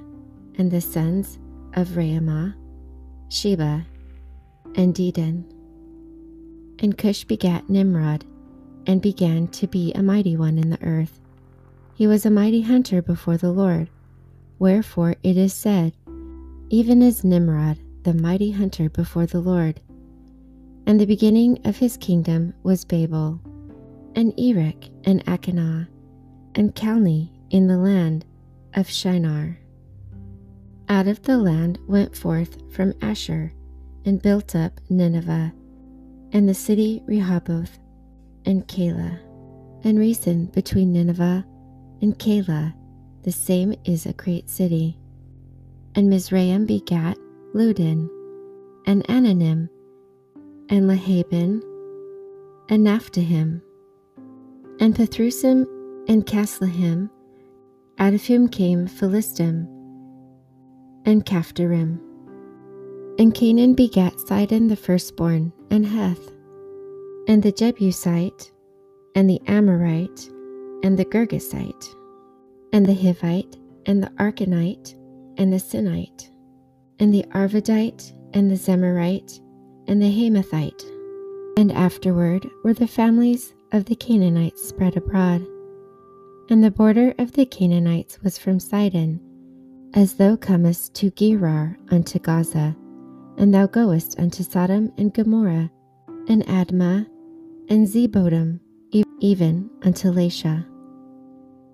and 0.58 0.70
the 0.70 0.82
sons 0.82 1.40
of 1.74 1.90
Raamah, 1.90 2.54
Sheba, 3.30 3.86
and 4.76 4.94
Dedan. 4.94 5.44
And 6.80 6.98
Cush 6.98 7.24
begat 7.24 7.70
Nimrod, 7.70 8.24
and 8.86 9.02
began 9.02 9.48
to 9.48 9.68
be 9.68 9.92
a 9.94 10.04
mighty 10.04 10.38
one 10.38 10.58
in 10.58 10.70
the 10.70 10.84
earth. 10.84 11.20
He 11.94 12.08
was 12.08 12.26
a 12.26 12.32
mighty 12.32 12.62
hunter 12.62 13.02
before 13.02 13.38
the 13.38 13.52
Lord. 13.52 13.90
Wherefore 14.62 15.16
it 15.24 15.38
is 15.38 15.56
said, 15.56 15.94
even 16.70 17.02
as 17.02 17.24
Nimrod, 17.24 17.80
the 18.04 18.14
mighty 18.14 18.52
hunter 18.52 18.92
before 18.92 19.26
the 19.26 19.40
Lord. 19.40 19.82
And 20.86 21.00
the 21.02 21.08
beginning 21.08 21.58
of 21.66 21.78
his 21.78 21.98
kingdom 21.98 22.54
was 22.62 22.86
Babel, 22.86 23.42
and 24.14 24.40
Erech, 24.40 24.92
and 25.04 25.26
Achanah, 25.26 25.88
and 26.54 26.76
Calneh 26.76 27.32
in 27.50 27.66
the 27.66 27.80
land 27.80 28.24
of 28.76 28.88
Shinar. 28.88 29.58
Out 30.90 31.08
of 31.08 31.24
the 31.24 31.40
land 31.40 31.80
went 31.88 32.16
forth 32.16 32.62
from 32.72 32.94
Asshur, 33.02 33.54
and 34.06 34.22
built 34.22 34.56
up 34.56 34.80
Nineveh, 34.92 35.54
and 36.34 36.48
the 36.48 36.54
city 36.54 37.02
Rehoboth, 37.08 37.80
and 38.46 38.68
Calah, 38.68 39.18
and 39.84 39.98
Resen 39.98 40.54
between 40.54 40.94
Nineveh 40.94 41.44
and 42.04 42.20
Calah, 42.20 42.76
the 43.24 43.32
same 43.32 43.76
is 43.86 44.06
a 44.06 44.14
great 44.14 44.50
city. 44.50 44.98
And 45.96 46.10
Mizraim 46.10 46.66
begat 46.66 47.18
Ludim, 47.54 48.10
and 48.86 49.04
Ananim, 49.08 49.70
and 50.70 50.90
Lehabim, 50.90 51.62
and 52.70 52.88
Naphtuhim, 52.88 53.62
and 54.80 54.96
Pathrusim, 54.96 55.66
and 56.08 56.26
Casluhim, 56.26 57.10
out 58.00 58.14
of 58.14 58.26
whom 58.26 58.48
came 58.48 58.88
Philistim, 58.88 59.68
and 61.06 61.26
Caphtorim. 61.26 62.00
And 63.20 63.36
Canaan 63.36 63.76
begat 63.76 64.20
Sidon 64.22 64.68
the 64.68 64.76
firstborn, 64.76 65.52
and 65.70 65.86
Heth, 65.86 66.32
and 67.28 67.44
the 67.44 67.52
Jebusite, 67.52 68.52
and 69.14 69.30
the 69.30 69.42
Amorite, 69.48 70.30
and 70.84 70.98
the 70.98 71.06
Girgashite, 71.06 71.96
and 72.74 72.86
the 72.86 72.96
Hivite, 72.96 73.58
and 73.86 74.02
the 74.02 74.10
Arkanite, 74.18 74.96
and 75.38 75.52
the 75.52 75.58
Sinite, 75.58 76.30
and 77.00 77.14
the 77.14 77.26
Arvadite, 77.32 78.14
and 78.34 78.50
the 78.50 78.56
Zemarite, 78.56 79.40
and 79.88 80.02
the 80.02 80.12
Hamathite. 80.12 80.84
And 81.58 81.72
afterward 81.72 82.48
were 82.64 82.74
the 82.74 82.88
families 82.88 83.54
of 83.72 83.86
the 83.86 83.96
Canaanites 83.96 84.68
spread 84.68 84.96
abroad. 84.96 85.46
And 86.50 86.64
the 86.64 86.72
border 86.72 87.14
of 87.18 87.34
the 87.34 87.46
Canaanites 87.46 88.22
was 88.24 88.38
from 88.38 88.60
Sidon, 88.60 89.20
as 89.94 90.14
thou 90.14 90.36
comest 90.36 90.94
to 90.96 91.12
Gerar 91.12 91.78
unto 91.90 92.20
Gaza, 92.20 92.76
and 93.38 93.54
thou 93.54 93.68
goest 93.68 94.20
unto 94.20 94.44
Sodom 94.44 94.92
and 94.98 95.14
Gomorrah, 95.14 95.70
and 96.30 96.46
Admah, 96.46 97.08
and 97.70 97.88
Zeboim, 97.88 98.60
even 99.20 99.70
unto 99.84 100.12
Lasha. 100.12 100.66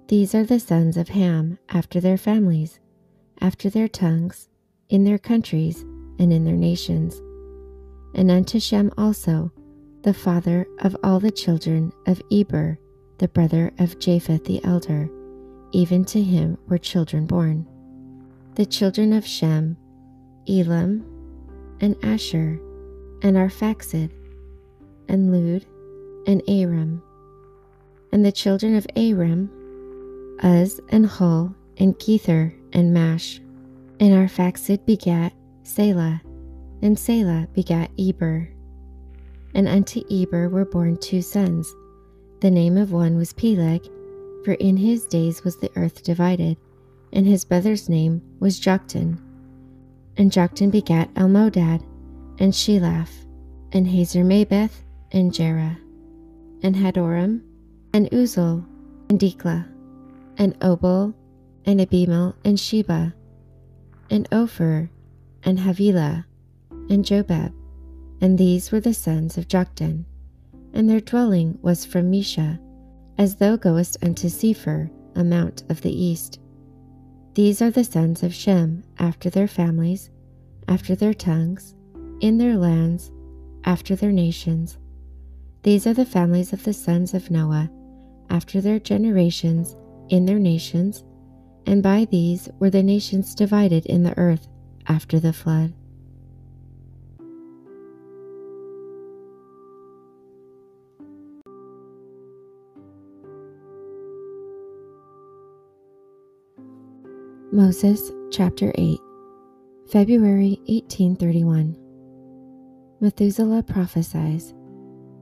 These 0.08 0.34
are 0.34 0.46
the 0.46 0.60
sons 0.60 0.96
of 0.96 1.10
Ham 1.10 1.60
after 1.68 2.00
their 2.00 2.18
families, 2.18 2.80
after 3.42 3.70
their 3.70 3.90
tongues, 3.90 4.48
in 4.88 5.04
their 5.04 5.18
countries, 5.18 5.82
and 6.18 6.32
in 6.32 6.46
their 6.46 6.56
nations. 6.56 7.22
And 8.16 8.32
unto 8.32 8.58
Shem 8.58 8.90
also, 8.98 9.52
the 10.04 10.14
father 10.14 10.66
of 10.80 10.96
all 11.04 11.20
the 11.20 11.30
children 11.32 11.92
of 12.06 12.22
Eber, 12.32 12.80
the 13.18 13.28
brother 13.28 13.74
of 13.80 14.00
Japheth 14.00 14.46
the 14.46 14.64
elder, 14.64 15.10
even 15.74 16.06
to 16.06 16.22
him 16.22 16.58
were 16.68 16.78
children 16.78 17.26
born. 17.26 17.68
The 18.56 18.66
children 18.66 19.12
of 19.12 19.28
Shem, 19.28 19.76
Elam, 20.48 21.04
and 21.82 21.96
Asshur, 21.98 22.62
and 23.24 23.36
Arphaxad, 23.36 24.12
and 25.10 25.34
Lud, 25.34 25.66
and 26.26 26.42
Aram. 26.48 27.04
And 28.14 28.26
the 28.26 28.32
children 28.32 28.76
of 28.76 28.88
Aram, 28.96 29.52
Uz 30.44 30.80
and 30.90 31.06
Hul, 31.06 31.56
and 31.78 31.98
Gether 32.00 32.54
and 32.74 32.94
Mash. 32.94 33.40
And 34.00 34.14
Arphaxad 34.14 34.86
begat 34.86 35.34
Selah, 35.64 36.22
and 36.82 36.98
Selah 36.98 37.48
begat 37.54 37.92
Eber. 38.00 38.50
And 39.54 39.68
unto 39.68 40.04
Eber 40.12 40.50
were 40.50 40.66
born 40.66 40.98
two 40.98 41.22
sons. 41.22 41.74
The 42.42 42.52
name 42.52 42.78
of 42.78 42.92
one 42.92 43.18
was 43.18 43.34
Peleg, 43.34 43.90
for 44.46 44.54
in 44.54 44.78
his 44.78 45.06
days 45.06 45.44
was 45.44 45.58
the 45.58 45.72
earth 45.76 46.04
divided, 46.04 46.58
and 47.12 47.26
his 47.26 47.44
brother's 47.44 47.90
name 47.90 48.22
was 48.40 48.60
Joktan. 48.60 49.20
And 50.18 50.32
Joktan 50.32 50.72
begat 50.72 51.14
Almodad, 51.16 51.84
and 52.40 52.54
Sheleph, 52.54 53.26
and 53.72 53.88
Hazarmaveth, 53.88 54.84
and 55.12 55.34
Jerah, 55.34 55.78
and 56.62 56.76
Hadoram, 56.76 57.42
and 57.94 58.10
Uzal, 58.12 58.64
and 59.10 59.20
Diklah, 59.20 59.68
and 60.38 60.60
Obal, 60.60 61.14
and 61.66 61.82
Abimael, 61.82 62.36
and 62.46 62.60
Sheba, 62.60 63.14
and 64.10 64.28
Ophir, 64.32 64.90
and 65.44 65.60
Havilah, 65.60 66.26
and 66.90 67.04
Jobab, 67.04 67.54
and 68.22 68.38
these 68.38 68.72
were 68.72 68.80
the 68.80 68.94
sons 68.94 69.38
of 69.38 69.48
Joktan. 69.48 70.06
And 70.74 70.90
their 70.90 71.00
dwelling 71.02 71.58
was 71.62 71.86
from 71.86 72.12
Mesha, 72.12 72.60
as 73.18 73.36
thou 73.36 73.56
goest 73.56 73.98
unto 74.04 74.30
Sephar, 74.30 74.90
a 75.16 75.24
mount 75.24 75.64
of 75.70 75.82
the 75.82 75.92
east. 75.92 76.40
These 77.34 77.62
are 77.62 77.72
the 77.72 77.84
sons 77.84 78.24
of 78.24 78.34
Shem 78.34 78.84
after 79.00 79.30
their 79.30 79.48
families, 79.48 80.10
after 80.68 80.96
their 80.96 81.14
tongues, 81.14 81.76
in 82.20 82.38
their 82.38 82.58
lands, 82.58 83.12
after 83.64 83.96
their 83.96 84.12
nations. 84.12 84.78
These 85.64 85.88
are 85.88 85.94
the 85.94 86.06
families 86.06 86.54
of 86.54 86.64
the 86.64 86.74
sons 86.74 87.14
of 87.14 87.32
Noah, 87.32 87.70
after 88.30 88.62
their 88.62 88.80
generations, 88.80 89.76
in 90.10 90.26
their 90.26 90.40
nations, 90.40 91.04
and 91.66 91.84
by 91.84 92.06
these 92.12 92.50
were 92.60 92.70
the 92.70 92.84
nations 92.84 93.36
divided 93.36 93.86
in 93.86 94.04
the 94.04 94.18
earth 94.18 94.48
after 94.88 95.20
the 95.20 95.34
flood. 95.34 95.74
Moses 107.52 108.12
chapter 108.30 108.72
8 108.76 109.00
February 109.90 110.60
1831 110.68 111.76
Methuselah 113.00 113.64
prophesies 113.64 114.54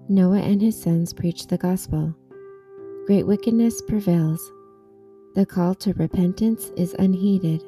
Noah 0.09 0.39
and 0.39 0.61
his 0.61 0.79
sons 0.79 1.13
preach 1.13 1.47
the 1.47 1.57
gospel. 1.57 2.15
Great 3.07 3.25
wickedness 3.25 3.81
prevails. 3.81 4.51
The 5.35 5.45
call 5.45 5.75
to 5.75 5.93
repentance 5.93 6.71
is 6.77 6.95
unheeded. 6.97 7.61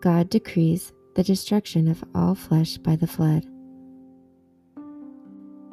God 0.00 0.30
decrees 0.30 0.92
the 1.16 1.24
destruction 1.24 1.88
of 1.88 2.04
all 2.14 2.36
flesh 2.36 2.78
by 2.78 2.94
the 2.94 3.08
flood. 3.08 3.44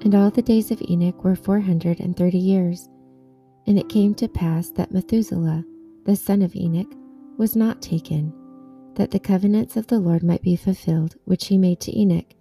And 0.01 0.15
all 0.15 0.31
the 0.31 0.41
days 0.41 0.71
of 0.71 0.81
Enoch 0.89 1.23
were 1.23 1.35
four 1.35 1.59
hundred 1.59 1.99
and 1.99 2.17
thirty 2.17 2.39
years. 2.39 2.89
And 3.67 3.77
it 3.77 3.89
came 3.89 4.15
to 4.15 4.27
pass 4.27 4.71
that 4.71 4.91
Methuselah, 4.91 5.63
the 6.05 6.15
son 6.15 6.41
of 6.41 6.55
Enoch, 6.55 6.91
was 7.37 7.55
not 7.55 7.81
taken, 7.81 8.33
that 8.95 9.11
the 9.11 9.19
covenants 9.19 9.77
of 9.77 9.85
the 9.85 9.99
Lord 9.99 10.23
might 10.23 10.41
be 10.41 10.55
fulfilled, 10.55 11.15
which 11.25 11.45
he 11.45 11.59
made 11.59 11.79
to 11.81 11.97
Enoch. 11.97 12.33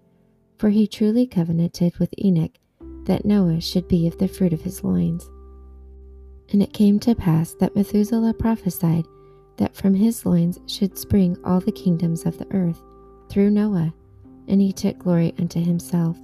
For 0.57 0.71
he 0.71 0.87
truly 0.87 1.27
covenanted 1.27 1.99
with 1.99 2.15
Enoch 2.19 2.53
that 3.05 3.27
Noah 3.27 3.61
should 3.61 3.87
be 3.87 4.07
of 4.07 4.17
the 4.17 4.29
fruit 4.29 4.55
of 4.55 4.63
his 4.63 4.83
loins. 4.83 5.29
And 6.53 6.63
it 6.63 6.73
came 6.73 6.99
to 7.01 7.15
pass 7.15 7.55
that 7.55 7.75
Methuselah 7.75 8.35
prophesied 8.35 9.07
that 9.57 9.75
from 9.75 9.95
his 9.95 10.25
loins 10.25 10.59
should 10.67 10.99
spring 10.99 11.37
all 11.45 11.61
the 11.61 11.73
kingdoms 11.73 12.25
of 12.25 12.39
the 12.39 12.47
earth 12.53 12.81
through 13.29 13.51
Noah, 13.51 13.93
and 14.49 14.61
he 14.61 14.73
took 14.73 14.99
glory 14.99 15.35
unto 15.39 15.61
himself. 15.61 16.17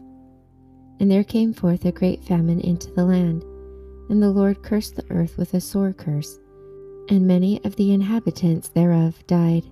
And 1.00 1.10
there 1.10 1.24
came 1.24 1.52
forth 1.52 1.84
a 1.84 1.92
great 1.92 2.24
famine 2.24 2.60
into 2.60 2.90
the 2.92 3.04
land, 3.04 3.42
and 4.10 4.22
the 4.22 4.30
Lord 4.30 4.62
cursed 4.62 4.96
the 4.96 5.10
earth 5.10 5.36
with 5.36 5.54
a 5.54 5.60
sore 5.60 5.92
curse 5.92 6.38
and 7.08 7.26
many 7.26 7.62
of 7.64 7.74
the 7.76 7.92
inhabitants 7.92 8.68
thereof 8.68 9.26
died. 9.26 9.64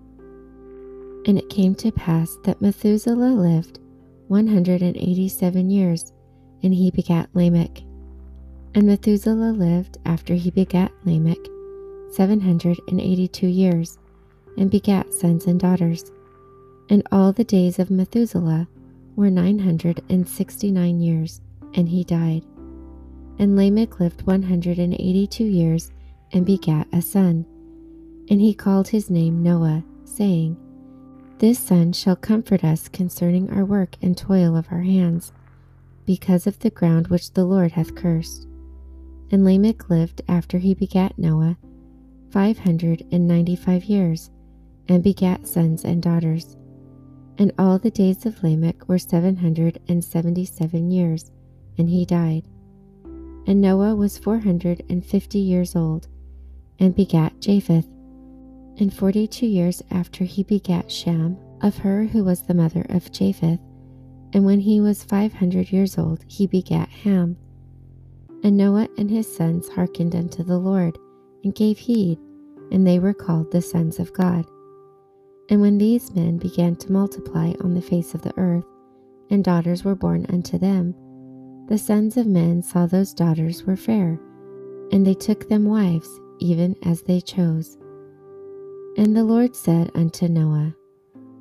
And 1.27 1.39
it 1.39 1.51
came 1.51 1.75
to 1.77 1.93
pass 1.93 2.37
that 2.45 2.63
Methuselah 2.63 3.15
lived 3.15 3.79
one 4.29 4.47
hundred 4.47 4.83
and 4.83 4.97
eighty 4.97 5.29
seven 5.29 5.71
years, 5.71 6.13
and 6.63 6.75
he 6.75 6.91
begat 6.91 7.29
Lamech. 7.35 7.83
And 8.77 8.87
Methuselah 8.87 9.53
lived 9.53 9.97
after 10.05 10.35
he 10.35 10.51
begat 10.51 10.93
Lamech 11.07 11.39
seven 12.11 12.39
hundred 12.43 12.79
and 12.89 13.01
eighty 13.01 13.27
two 13.27 13.47
years, 13.47 13.97
and 14.59 14.71
begat 14.71 15.15
sons 15.15 15.47
and 15.47 15.59
daughters. 15.59 16.13
And 16.91 17.03
all 17.11 17.33
the 17.33 17.43
days 17.43 17.79
of 17.79 17.91
Methuselah 17.91 18.69
were 19.17 19.31
nine 19.31 19.59
hundred 19.59 20.03
and 20.11 20.29
sixty 20.29 20.71
nine 20.71 21.01
years, 21.01 21.41
and 21.73 21.89
he 21.89 22.05
died. 22.05 22.45
And 23.39 23.57
Lamech 23.57 23.99
lived 23.99 24.27
one 24.27 24.43
hundred 24.43 24.79
and 24.79 24.93
eighty 24.93 25.27
two 25.27 25.45
years 25.45 25.91
and 26.33 26.45
begat 26.45 26.87
a 26.93 27.01
son. 27.01 27.47
And 28.29 28.43
he 28.43 28.53
called 28.53 28.89
his 28.89 29.09
name 29.09 29.43
Noah, 29.43 29.85
saying, 30.05 30.55
This 31.39 31.59
son 31.59 31.95
shall 31.95 32.17
comfort 32.17 32.63
us 32.63 32.89
concerning 32.89 33.49
our 33.51 33.65
work 33.65 33.97
and 34.03 34.19
toil 34.19 34.55
of 34.55 34.69
our 34.71 34.83
hands, 34.83 35.33
because 36.05 36.47
of 36.47 36.59
the 36.59 36.69
ground 36.69 37.09
which 37.09 37.33
the 37.33 37.47
Lord 37.47 37.73
hath 37.73 37.95
cursed. 37.95 38.47
And 39.31 39.45
Lamech 39.45 39.91
lived 39.91 40.23
after 40.29 40.59
he 40.59 40.75
begat 40.75 41.19
Noah 41.19 41.59
five 42.31 42.59
hundred 42.59 43.05
and 43.13 43.27
ninety 43.27 43.57
five 43.57 43.85
years, 43.85 44.31
and 44.89 45.03
begat 45.03 45.47
sons 45.47 45.85
and 45.85 46.03
daughters. 46.03 46.57
And 47.39 47.53
all 47.59 47.79
the 47.79 47.91
days 47.91 48.25
of 48.25 48.43
Lamech 48.43 48.89
were 48.89 48.99
seven 48.99 49.37
hundred 49.37 49.81
and 49.89 50.05
seventy 50.05 50.45
seven 50.45 50.91
years, 50.91 51.31
and 51.79 51.89
he 51.89 52.05
died. 52.05 52.45
And 53.47 53.61
Noah 53.61 53.95
was 53.95 54.19
four 54.19 54.39
hundred 54.39 54.85
and 54.89 55.05
fifty 55.05 55.39
years 55.39 55.77
old, 55.77 56.09
and 56.79 56.95
begat 56.95 57.41
Japheth. 57.41 57.89
And 58.79 58.93
forty 58.93 59.27
two 59.27 59.47
years 59.47 59.83
after 59.91 60.25
he 60.25 60.43
begat 60.43 60.91
Shem, 60.91 61.37
of 61.63 61.79
her 61.79 62.05
who 62.05 62.23
was 62.25 62.43
the 62.43 62.55
mother 62.55 62.87
of 62.91 63.11
Japheth. 63.11 63.61
And 64.33 64.45
when 64.45 64.61
he 64.61 64.81
was 64.81 65.05
five 65.05 65.33
hundred 65.33 65.73
years 65.73 65.97
old, 65.97 66.25
he 66.29 66.47
begat 66.47 66.89
Ham. 66.89 67.37
And 68.47 68.57
Noah 68.57 68.87
and 68.97 69.11
his 69.11 69.27
sons 69.27 69.69
hearkened 69.69 70.15
unto 70.15 70.45
the 70.45 70.57
Lord, 70.57 70.97
and 71.43 71.53
gave 71.53 71.79
heed, 71.79 72.17
and 72.71 72.87
they 72.87 73.01
were 73.01 73.13
called 73.13 73.51
the 73.51 73.61
sons 73.61 73.99
of 73.99 74.13
God. 74.13 74.47
And 75.49 75.61
when 75.61 75.79
these 75.79 76.15
men 76.15 76.39
began 76.39 76.77
to 76.77 76.93
multiply 76.93 77.55
on 77.61 77.75
the 77.75 77.83
face 77.83 78.15
of 78.15 78.23
the 78.23 78.33
earth, 78.39 78.65
and 79.31 79.43
daughters 79.43 79.83
were 79.83 79.97
born 79.97 80.27
unto 80.29 80.59
them, 80.59 80.95
the 81.67 81.77
sons 81.77 82.17
of 82.17 82.29
men 82.29 82.63
saw 82.63 82.87
those 82.87 83.13
daughters 83.13 83.65
were 83.65 83.75
fair, 83.75 84.21
and 84.93 85.05
they 85.05 85.15
took 85.15 85.49
them 85.49 85.65
wives, 85.65 86.09
even 86.39 86.77
as 86.85 87.03
they 87.03 87.21
chose. 87.21 87.77
And 88.97 89.17
the 89.17 89.25
Lord 89.25 89.57
said 89.57 89.91
unto 89.97 90.29
Noah, 90.29 90.73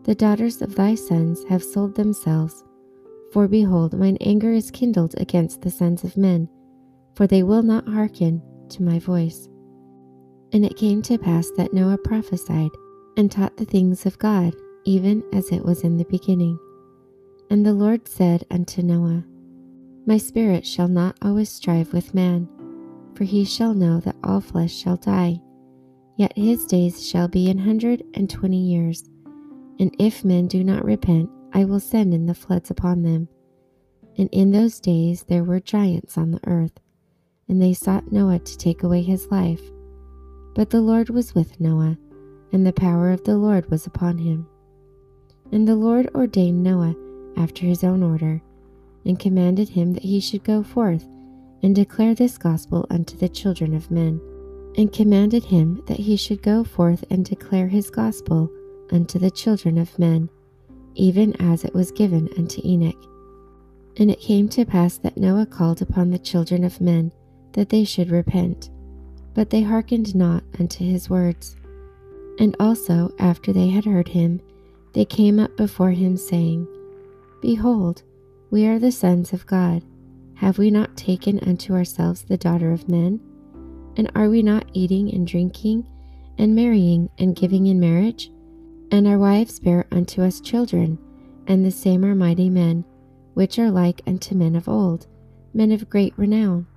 The 0.05 0.15
daughters 0.15 0.59
of 0.59 0.73
thy 0.73 0.95
sons 0.95 1.43
have 1.49 1.63
sold 1.63 1.93
themselves, 1.93 2.63
for 3.31 3.47
behold, 3.47 3.93
mine 3.93 4.17
anger 4.21 4.51
is 4.51 4.71
kindled 4.71 5.13
against 5.19 5.61
the 5.61 5.69
sons 5.69 6.03
of 6.03 6.17
men, 6.17 6.49
for 7.15 7.27
they 7.27 7.43
will 7.43 7.63
not 7.63 7.87
hearken 7.87 8.41
to 8.69 8.83
my 8.83 8.99
voice. 8.99 9.47
And 10.53 10.65
it 10.65 10.77
came 10.77 11.01
to 11.03 11.17
pass 11.17 11.49
that 11.57 11.73
Noah 11.73 11.97
prophesied 11.97 12.71
and 13.17 13.31
taught 13.31 13.57
the 13.57 13.65
things 13.65 14.05
of 14.05 14.19
God, 14.19 14.53
even 14.85 15.23
as 15.33 15.51
it 15.51 15.63
was 15.63 15.83
in 15.83 15.97
the 15.97 16.05
beginning. 16.05 16.57
And 17.49 17.65
the 17.65 17.73
Lord 17.73 18.07
said 18.07 18.45
unto 18.51 18.81
Noah, 18.81 19.23
My 20.05 20.17
spirit 20.17 20.65
shall 20.65 20.87
not 20.87 21.17
always 21.21 21.49
strive 21.49 21.93
with 21.93 22.13
man 22.13 22.47
for 23.15 23.23
he 23.23 23.45
shall 23.45 23.73
know 23.73 23.99
that 24.01 24.17
all 24.23 24.41
flesh 24.41 24.75
shall 24.75 24.97
die. 24.97 25.41
Yet 26.17 26.37
his 26.37 26.65
days 26.65 27.07
shall 27.07 27.27
be 27.27 27.49
an 27.49 27.57
hundred 27.57 28.03
and 28.13 28.29
twenty 28.29 28.57
years. 28.61 29.03
And 29.79 29.95
if 29.99 30.23
men 30.23 30.47
do 30.47 30.63
not 30.63 30.85
repent, 30.85 31.29
I 31.53 31.65
will 31.65 31.79
send 31.79 32.13
in 32.13 32.25
the 32.25 32.35
floods 32.35 32.69
upon 32.69 33.01
them. 33.01 33.27
And 34.17 34.29
in 34.31 34.51
those 34.51 34.79
days 34.79 35.23
there 35.23 35.43
were 35.43 35.59
giants 35.59 36.17
on 36.17 36.31
the 36.31 36.39
earth, 36.45 36.79
and 37.47 37.61
they 37.61 37.73
sought 37.73 38.11
Noah 38.11 38.39
to 38.39 38.57
take 38.57 38.83
away 38.83 39.01
his 39.01 39.27
life. 39.31 39.61
But 40.55 40.69
the 40.69 40.81
Lord 40.81 41.09
was 41.09 41.35
with 41.35 41.59
Noah, 41.59 41.97
and 42.51 42.65
the 42.65 42.73
power 42.73 43.11
of 43.11 43.23
the 43.23 43.37
Lord 43.37 43.69
was 43.69 43.85
upon 43.85 44.17
him. 44.17 44.47
And 45.51 45.67
the 45.67 45.75
Lord 45.75 46.09
ordained 46.15 46.63
Noah 46.63 46.95
after 47.37 47.65
his 47.65 47.83
own 47.83 48.01
order, 48.01 48.41
and 49.05 49.19
commanded 49.19 49.69
him 49.69 49.93
that 49.93 50.03
he 50.03 50.19
should 50.19 50.43
go 50.43 50.63
forth 50.63 51.07
and 51.61 51.75
declare 51.75 52.15
this 52.15 52.37
gospel 52.37 52.87
unto 52.89 53.17
the 53.17 53.29
children 53.29 53.75
of 53.75 53.91
men, 53.91 54.19
and 54.77 54.91
commanded 54.91 55.43
him 55.43 55.83
that 55.87 55.99
he 55.99 56.15
should 56.15 56.41
go 56.41 56.63
forth 56.63 57.03
and 57.09 57.25
declare 57.25 57.67
his 57.67 57.89
gospel 57.89 58.49
unto 58.91 59.19
the 59.19 59.31
children 59.31 59.77
of 59.77 59.97
men, 59.99 60.29
even 60.95 61.39
as 61.41 61.63
it 61.63 61.73
was 61.73 61.91
given 61.91 62.29
unto 62.37 62.61
Enoch. 62.65 63.01
And 63.97 64.09
it 64.09 64.19
came 64.19 64.49
to 64.49 64.65
pass 64.65 64.97
that 64.99 65.17
Noah 65.17 65.45
called 65.45 65.81
upon 65.81 66.09
the 66.09 66.19
children 66.19 66.63
of 66.63 66.81
men 66.81 67.11
that 67.55 67.69
they 67.69 67.83
should 67.83 68.11
repent, 68.11 68.69
but 69.33 69.49
they 69.49 69.61
hearkened 69.61 70.13
not 70.13 70.43
unto 70.59 70.83
his 70.83 71.09
words. 71.09 71.55
And 72.37 72.55
also, 72.59 73.13
after 73.17 73.53
they 73.53 73.69
had 73.69 73.85
heard 73.85 74.09
him, 74.09 74.41
they 74.93 75.05
came 75.05 75.39
up 75.39 75.55
before 75.57 75.91
him, 75.91 76.17
saying, 76.17 76.67
Behold, 77.41 78.03
we 78.51 78.67
are 78.67 78.77
the 78.77 78.91
sons 78.91 79.33
of 79.33 79.45
God. 79.45 79.83
Have 80.35 80.57
we 80.57 80.69
not 80.69 80.97
taken 80.97 81.39
unto 81.39 81.73
ourselves 81.73 82.23
the 82.23 82.37
daughter 82.37 82.71
of 82.71 82.89
men? 82.89 83.21
And 83.95 84.11
are 84.15 84.29
we 84.29 84.41
not 84.41 84.69
eating 84.73 85.13
and 85.13 85.25
drinking, 85.25 85.87
and 86.37 86.53
marrying 86.53 87.09
and 87.17 87.35
giving 87.35 87.67
in 87.67 87.79
marriage? 87.79 88.31
And 88.91 89.07
our 89.07 89.17
wives 89.17 89.61
bear 89.61 89.85
unto 89.91 90.21
us 90.21 90.41
children, 90.41 90.97
and 91.47 91.63
the 91.63 91.71
same 91.71 92.03
are 92.03 92.15
mighty 92.15 92.49
men, 92.49 92.83
which 93.33 93.57
are 93.59 93.71
like 93.71 94.01
unto 94.05 94.35
men 94.35 94.57
of 94.57 94.67
old, 94.67 95.07
men 95.53 95.71
of 95.71 95.89
great 95.89 96.13
renown 96.17 96.67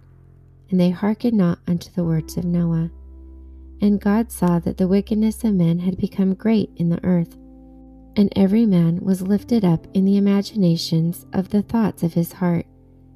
and 0.70 0.78
they 0.78 0.90
hearkened 0.90 1.36
not 1.36 1.58
unto 1.66 1.90
the 1.92 2.04
words 2.04 2.36
of 2.36 2.44
Noah. 2.44 2.90
And 3.80 4.00
God 4.00 4.30
saw 4.32 4.58
that 4.60 4.76
the 4.76 4.88
wickedness 4.88 5.44
of 5.44 5.54
men 5.54 5.78
had 5.78 5.96
become 5.96 6.34
great 6.34 6.70
in 6.76 6.88
the 6.88 7.02
earth, 7.04 7.36
and 8.16 8.32
every 8.34 8.66
man 8.66 8.98
was 9.00 9.22
lifted 9.22 9.64
up 9.64 9.86
in 9.94 10.04
the 10.04 10.16
imaginations 10.16 11.26
of 11.32 11.50
the 11.50 11.62
thoughts 11.62 12.02
of 12.02 12.14
his 12.14 12.32
heart, 12.32 12.66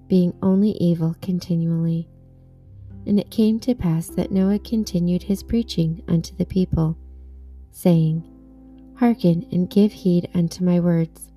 being 0.07 0.33
only 0.43 0.71
evil 0.73 1.17
continually. 1.21 2.09
And 3.07 3.19
it 3.19 3.31
came 3.31 3.59
to 3.61 3.75
pass 3.75 4.07
that 4.09 4.31
Noah 4.31 4.61
continued 4.61 5.25
his 5.25 5.43
preaching 5.43 6.03
unto 6.07 6.37
the 6.37 6.47
people, 6.47 6.97
saying, 7.73 8.29
Hearken 8.97 9.47
and 9.51 9.69
give 9.69 9.91
heed 9.91 10.29
unto 10.35 10.65
my 10.65 10.79
words. 10.79 11.33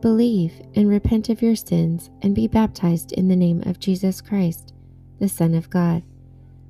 Believe 0.00 0.60
and 0.74 0.88
repent 0.88 1.28
of 1.28 1.42
your 1.42 1.54
sins, 1.54 2.10
and 2.22 2.34
be 2.34 2.48
baptized 2.48 3.12
in 3.12 3.28
the 3.28 3.36
name 3.36 3.62
of 3.66 3.78
Jesus 3.78 4.20
Christ 4.20 4.72
the 5.20 5.28
Son 5.28 5.54
of 5.54 5.70
God, 5.70 6.02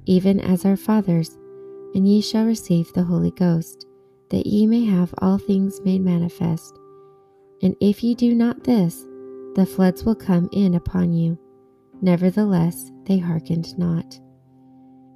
even 0.04 0.40
as 0.40 0.64
our 0.64 0.76
fathers, 0.76 1.38
and 1.94 2.06
ye 2.06 2.20
shall 2.20 2.44
receive 2.44 2.92
the 2.92 3.04
Holy 3.04 3.30
Ghost, 3.30 3.86
that 4.30 4.46
ye 4.46 4.66
may 4.66 4.84
have 4.84 5.14
all 5.18 5.38
things 5.38 5.80
made 5.80 6.02
manifest. 6.02 6.78
And 7.62 7.74
if 7.80 8.04
ye 8.04 8.14
do 8.14 8.34
not 8.34 8.64
this, 8.64 9.06
the 9.54 9.66
floods 9.66 10.04
will 10.04 10.14
come 10.14 10.48
in 10.52 10.74
upon 10.74 11.12
you. 11.12 11.38
Nevertheless, 12.02 12.90
they 13.04 13.18
hearkened 13.18 13.76
not. 13.78 14.18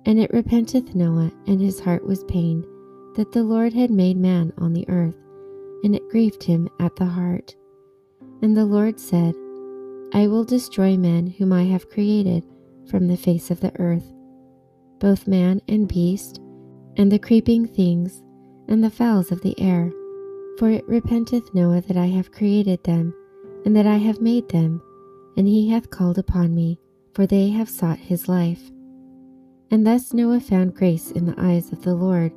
And 0.07 0.18
it 0.18 0.33
repenteth 0.33 0.94
Noah, 0.94 1.33
and 1.47 1.61
his 1.61 1.81
heart 1.81 2.07
was 2.07 2.25
pained, 2.25 2.66
that 3.16 3.33
the 3.33 3.42
Lord 3.42 3.73
had 3.73 3.90
made 3.90 4.16
man 4.16 4.53
on 4.59 4.73
the 4.73 4.88
earth, 4.88 5.16
and 5.83 5.94
it 5.94 6.09
grieved 6.11 6.42
him 6.42 6.68
at 6.81 6.97
the 6.97 7.07
heart. 7.07 7.55
And 8.42 8.57
the 8.57 8.64
Lord 8.64 9.01
said, 9.01 9.35
I 10.12 10.27
will 10.27 10.44
destroy 10.44 10.97
men 10.97 11.29
whom 11.29 11.53
I 11.53 11.64
have 11.64 11.88
created 11.88 12.44
from 12.88 13.09
the 13.09 13.16
face 13.16 13.51
of 13.51 13.61
the 13.61 13.73
earth, 13.81 14.12
both 14.99 15.27
man 15.27 15.61
and 15.68 15.88
beast, 15.88 16.40
and 16.97 17.11
the 17.11 17.18
creeping 17.18 17.66
things, 17.66 18.23
and 18.68 18.83
the 18.83 18.90
fowls 18.90 19.33
of 19.33 19.40
the 19.42 19.59
air. 19.61 19.92
For 20.59 20.70
it 20.70 20.87
repenteth 20.88 21.53
Noah 21.53 21.81
that 21.83 21.97
I 21.97 22.07
have 22.07 22.33
created 22.33 22.85
them, 22.85 23.12
and 23.64 23.75
that 23.77 23.87
I 23.87 23.97
have 23.97 24.20
made 24.20 24.49
them, 24.49 24.81
and 25.37 25.49
he 25.49 25.68
hath 25.68 25.90
called 25.90 26.18
upon 26.18 26.55
me, 26.55 26.79
for 27.12 27.27
they 27.27 27.49
have 27.51 27.68
sought 27.68 27.99
his 27.99 28.29
life. 28.29 28.70
And 29.70 29.87
thus 29.87 30.12
Noah 30.12 30.40
found 30.40 30.77
grace 30.77 31.11
in 31.11 31.25
the 31.25 31.35
eyes 31.38 31.73
of 31.73 31.83
the 31.83 31.94
Lord, 31.94 32.33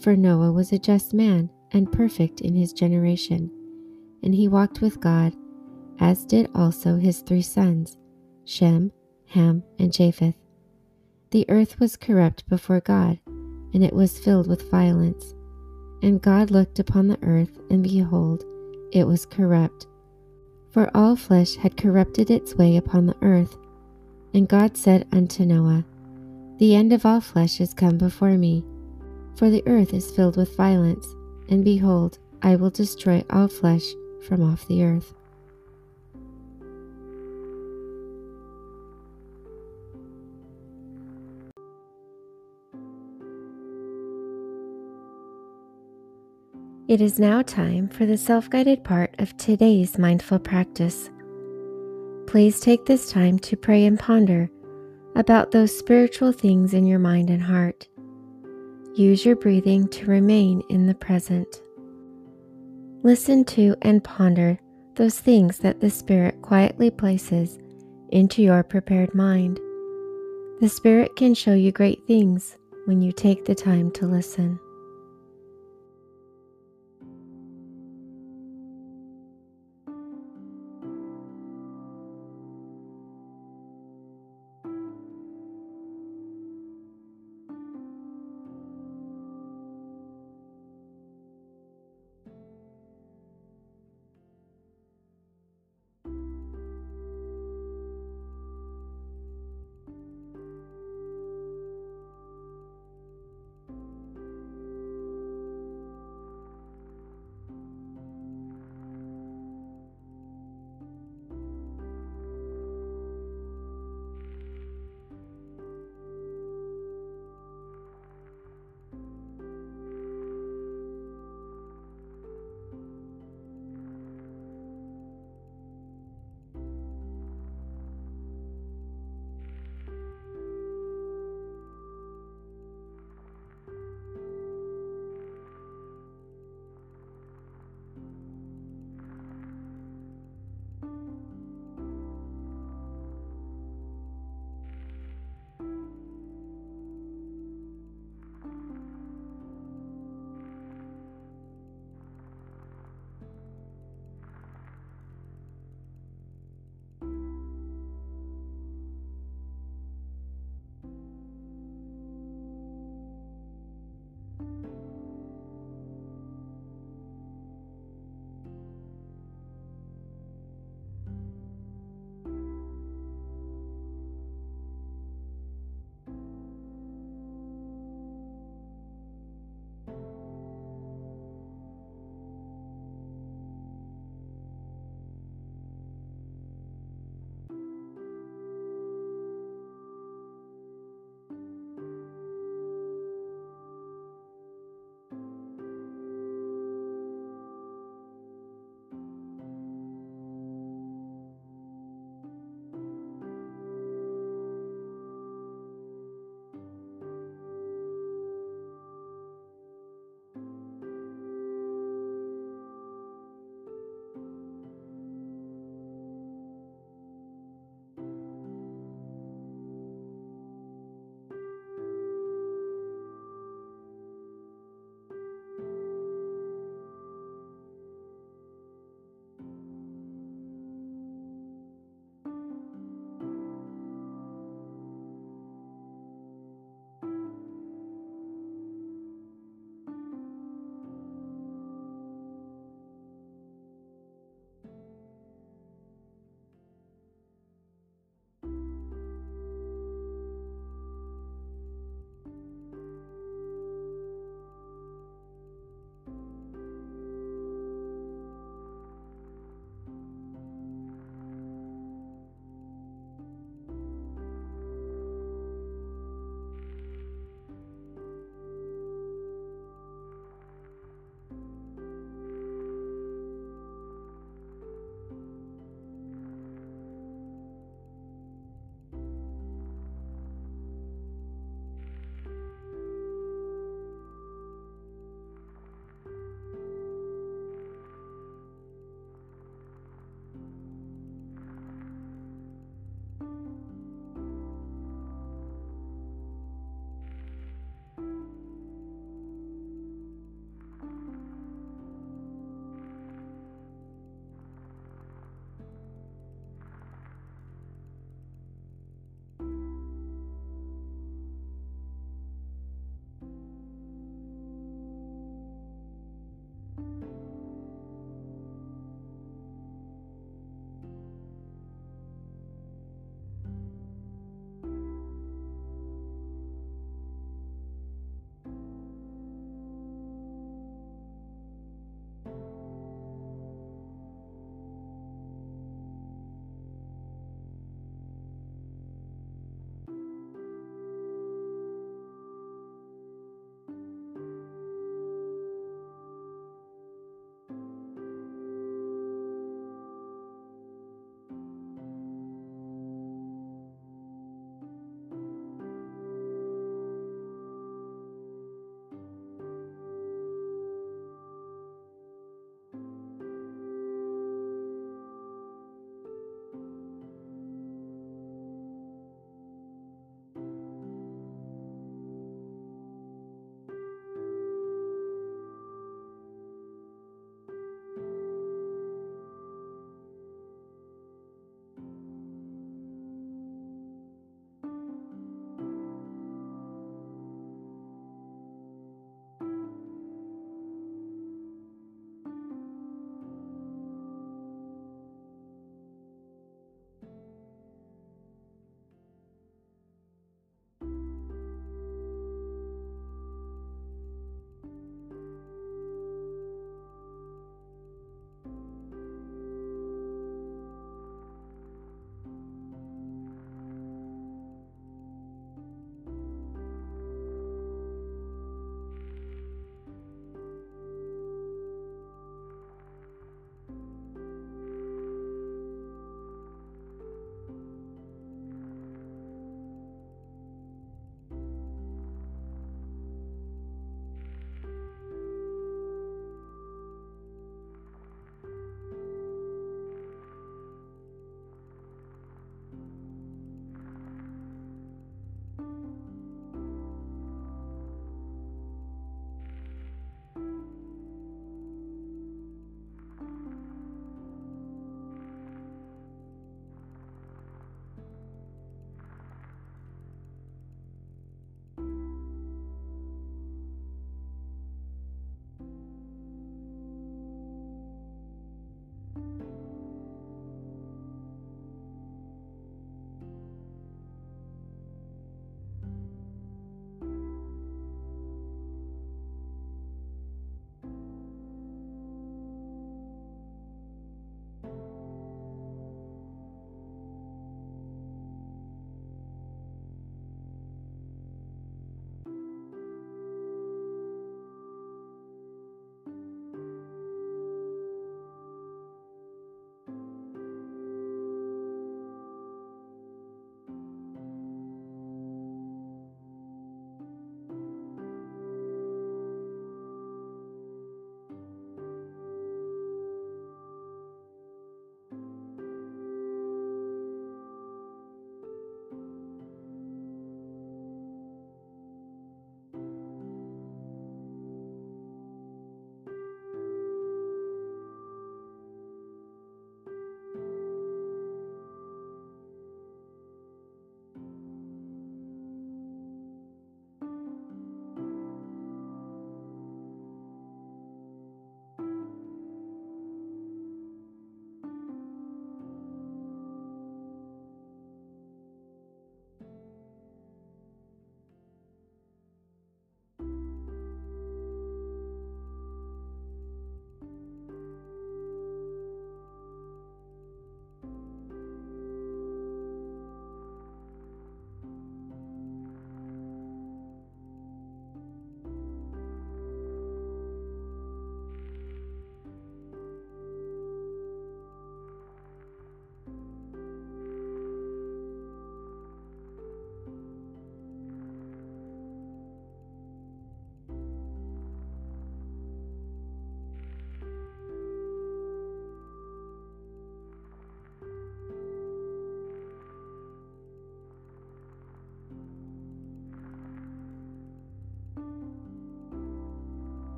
for 0.00 0.16
Noah 0.16 0.52
was 0.52 0.72
a 0.72 0.78
just 0.78 1.12
man 1.12 1.50
and 1.72 1.92
perfect 1.92 2.40
in 2.40 2.54
his 2.54 2.72
generation, 2.72 3.50
and 4.22 4.34
he 4.34 4.48
walked 4.48 4.80
with 4.80 5.00
God, 5.00 5.34
as 6.00 6.24
did 6.24 6.48
also 6.54 6.96
his 6.96 7.20
three 7.20 7.42
sons, 7.42 7.98
Shem, 8.44 8.90
Ham, 9.32 9.62
and 9.78 9.92
Japheth. 9.92 10.34
The 11.30 11.46
earth 11.48 11.80
was 11.80 11.96
corrupt 11.96 12.46
before 12.48 12.80
God, 12.80 13.18
and 13.72 13.82
it 13.82 13.94
was 13.94 14.18
filled 14.18 14.46
with 14.46 14.70
violence. 14.70 15.34
And 16.02 16.20
God 16.20 16.50
looked 16.50 16.78
upon 16.78 17.08
the 17.08 17.18
earth, 17.22 17.58
and 17.70 17.82
behold, 17.82 18.44
it 18.92 19.06
was 19.06 19.24
corrupt. 19.24 19.86
For 20.70 20.90
all 20.94 21.16
flesh 21.16 21.56
had 21.56 21.76
corrupted 21.76 22.30
its 22.30 22.54
way 22.54 22.76
upon 22.76 23.06
the 23.06 23.16
earth. 23.22 23.56
And 24.34 24.48
God 24.48 24.76
said 24.76 25.06
unto 25.12 25.44
Noah, 25.44 25.84
The 26.58 26.74
end 26.74 26.92
of 26.92 27.06
all 27.06 27.20
flesh 27.20 27.60
is 27.60 27.72
come 27.72 27.96
before 27.96 28.36
me, 28.36 28.64
for 29.36 29.48
the 29.48 29.62
earth 29.66 29.94
is 29.94 30.10
filled 30.10 30.36
with 30.36 30.56
violence, 30.56 31.06
and 31.48 31.64
behold, 31.64 32.18
I 32.42 32.56
will 32.56 32.70
destroy 32.70 33.24
all 33.30 33.48
flesh 33.48 33.84
from 34.26 34.42
off 34.42 34.68
the 34.68 34.84
earth. 34.84 35.14
It 46.88 47.00
is 47.00 47.20
now 47.20 47.42
time 47.42 47.88
for 47.88 48.06
the 48.06 48.16
self 48.16 48.50
guided 48.50 48.82
part 48.82 49.14
of 49.20 49.36
today's 49.36 49.98
mindful 49.98 50.40
practice. 50.40 51.10
Please 52.26 52.58
take 52.58 52.84
this 52.86 53.08
time 53.08 53.38
to 53.40 53.56
pray 53.56 53.86
and 53.86 53.98
ponder 53.98 54.50
about 55.14 55.52
those 55.52 55.76
spiritual 55.76 56.32
things 56.32 56.74
in 56.74 56.84
your 56.84 56.98
mind 56.98 57.30
and 57.30 57.42
heart. 57.42 57.86
Use 58.96 59.24
your 59.24 59.36
breathing 59.36 59.86
to 59.88 60.06
remain 60.06 60.60
in 60.70 60.88
the 60.88 60.94
present. 60.94 61.62
Listen 63.04 63.44
to 63.44 63.76
and 63.82 64.02
ponder 64.02 64.58
those 64.96 65.20
things 65.20 65.58
that 65.58 65.80
the 65.80 65.90
Spirit 65.90 66.42
quietly 66.42 66.90
places 66.90 67.60
into 68.10 68.42
your 68.42 68.64
prepared 68.64 69.14
mind. 69.14 69.60
The 70.60 70.68
Spirit 70.68 71.14
can 71.14 71.34
show 71.34 71.54
you 71.54 71.70
great 71.70 72.04
things 72.08 72.58
when 72.86 73.02
you 73.02 73.12
take 73.12 73.44
the 73.44 73.54
time 73.54 73.92
to 73.92 74.06
listen. 74.06 74.58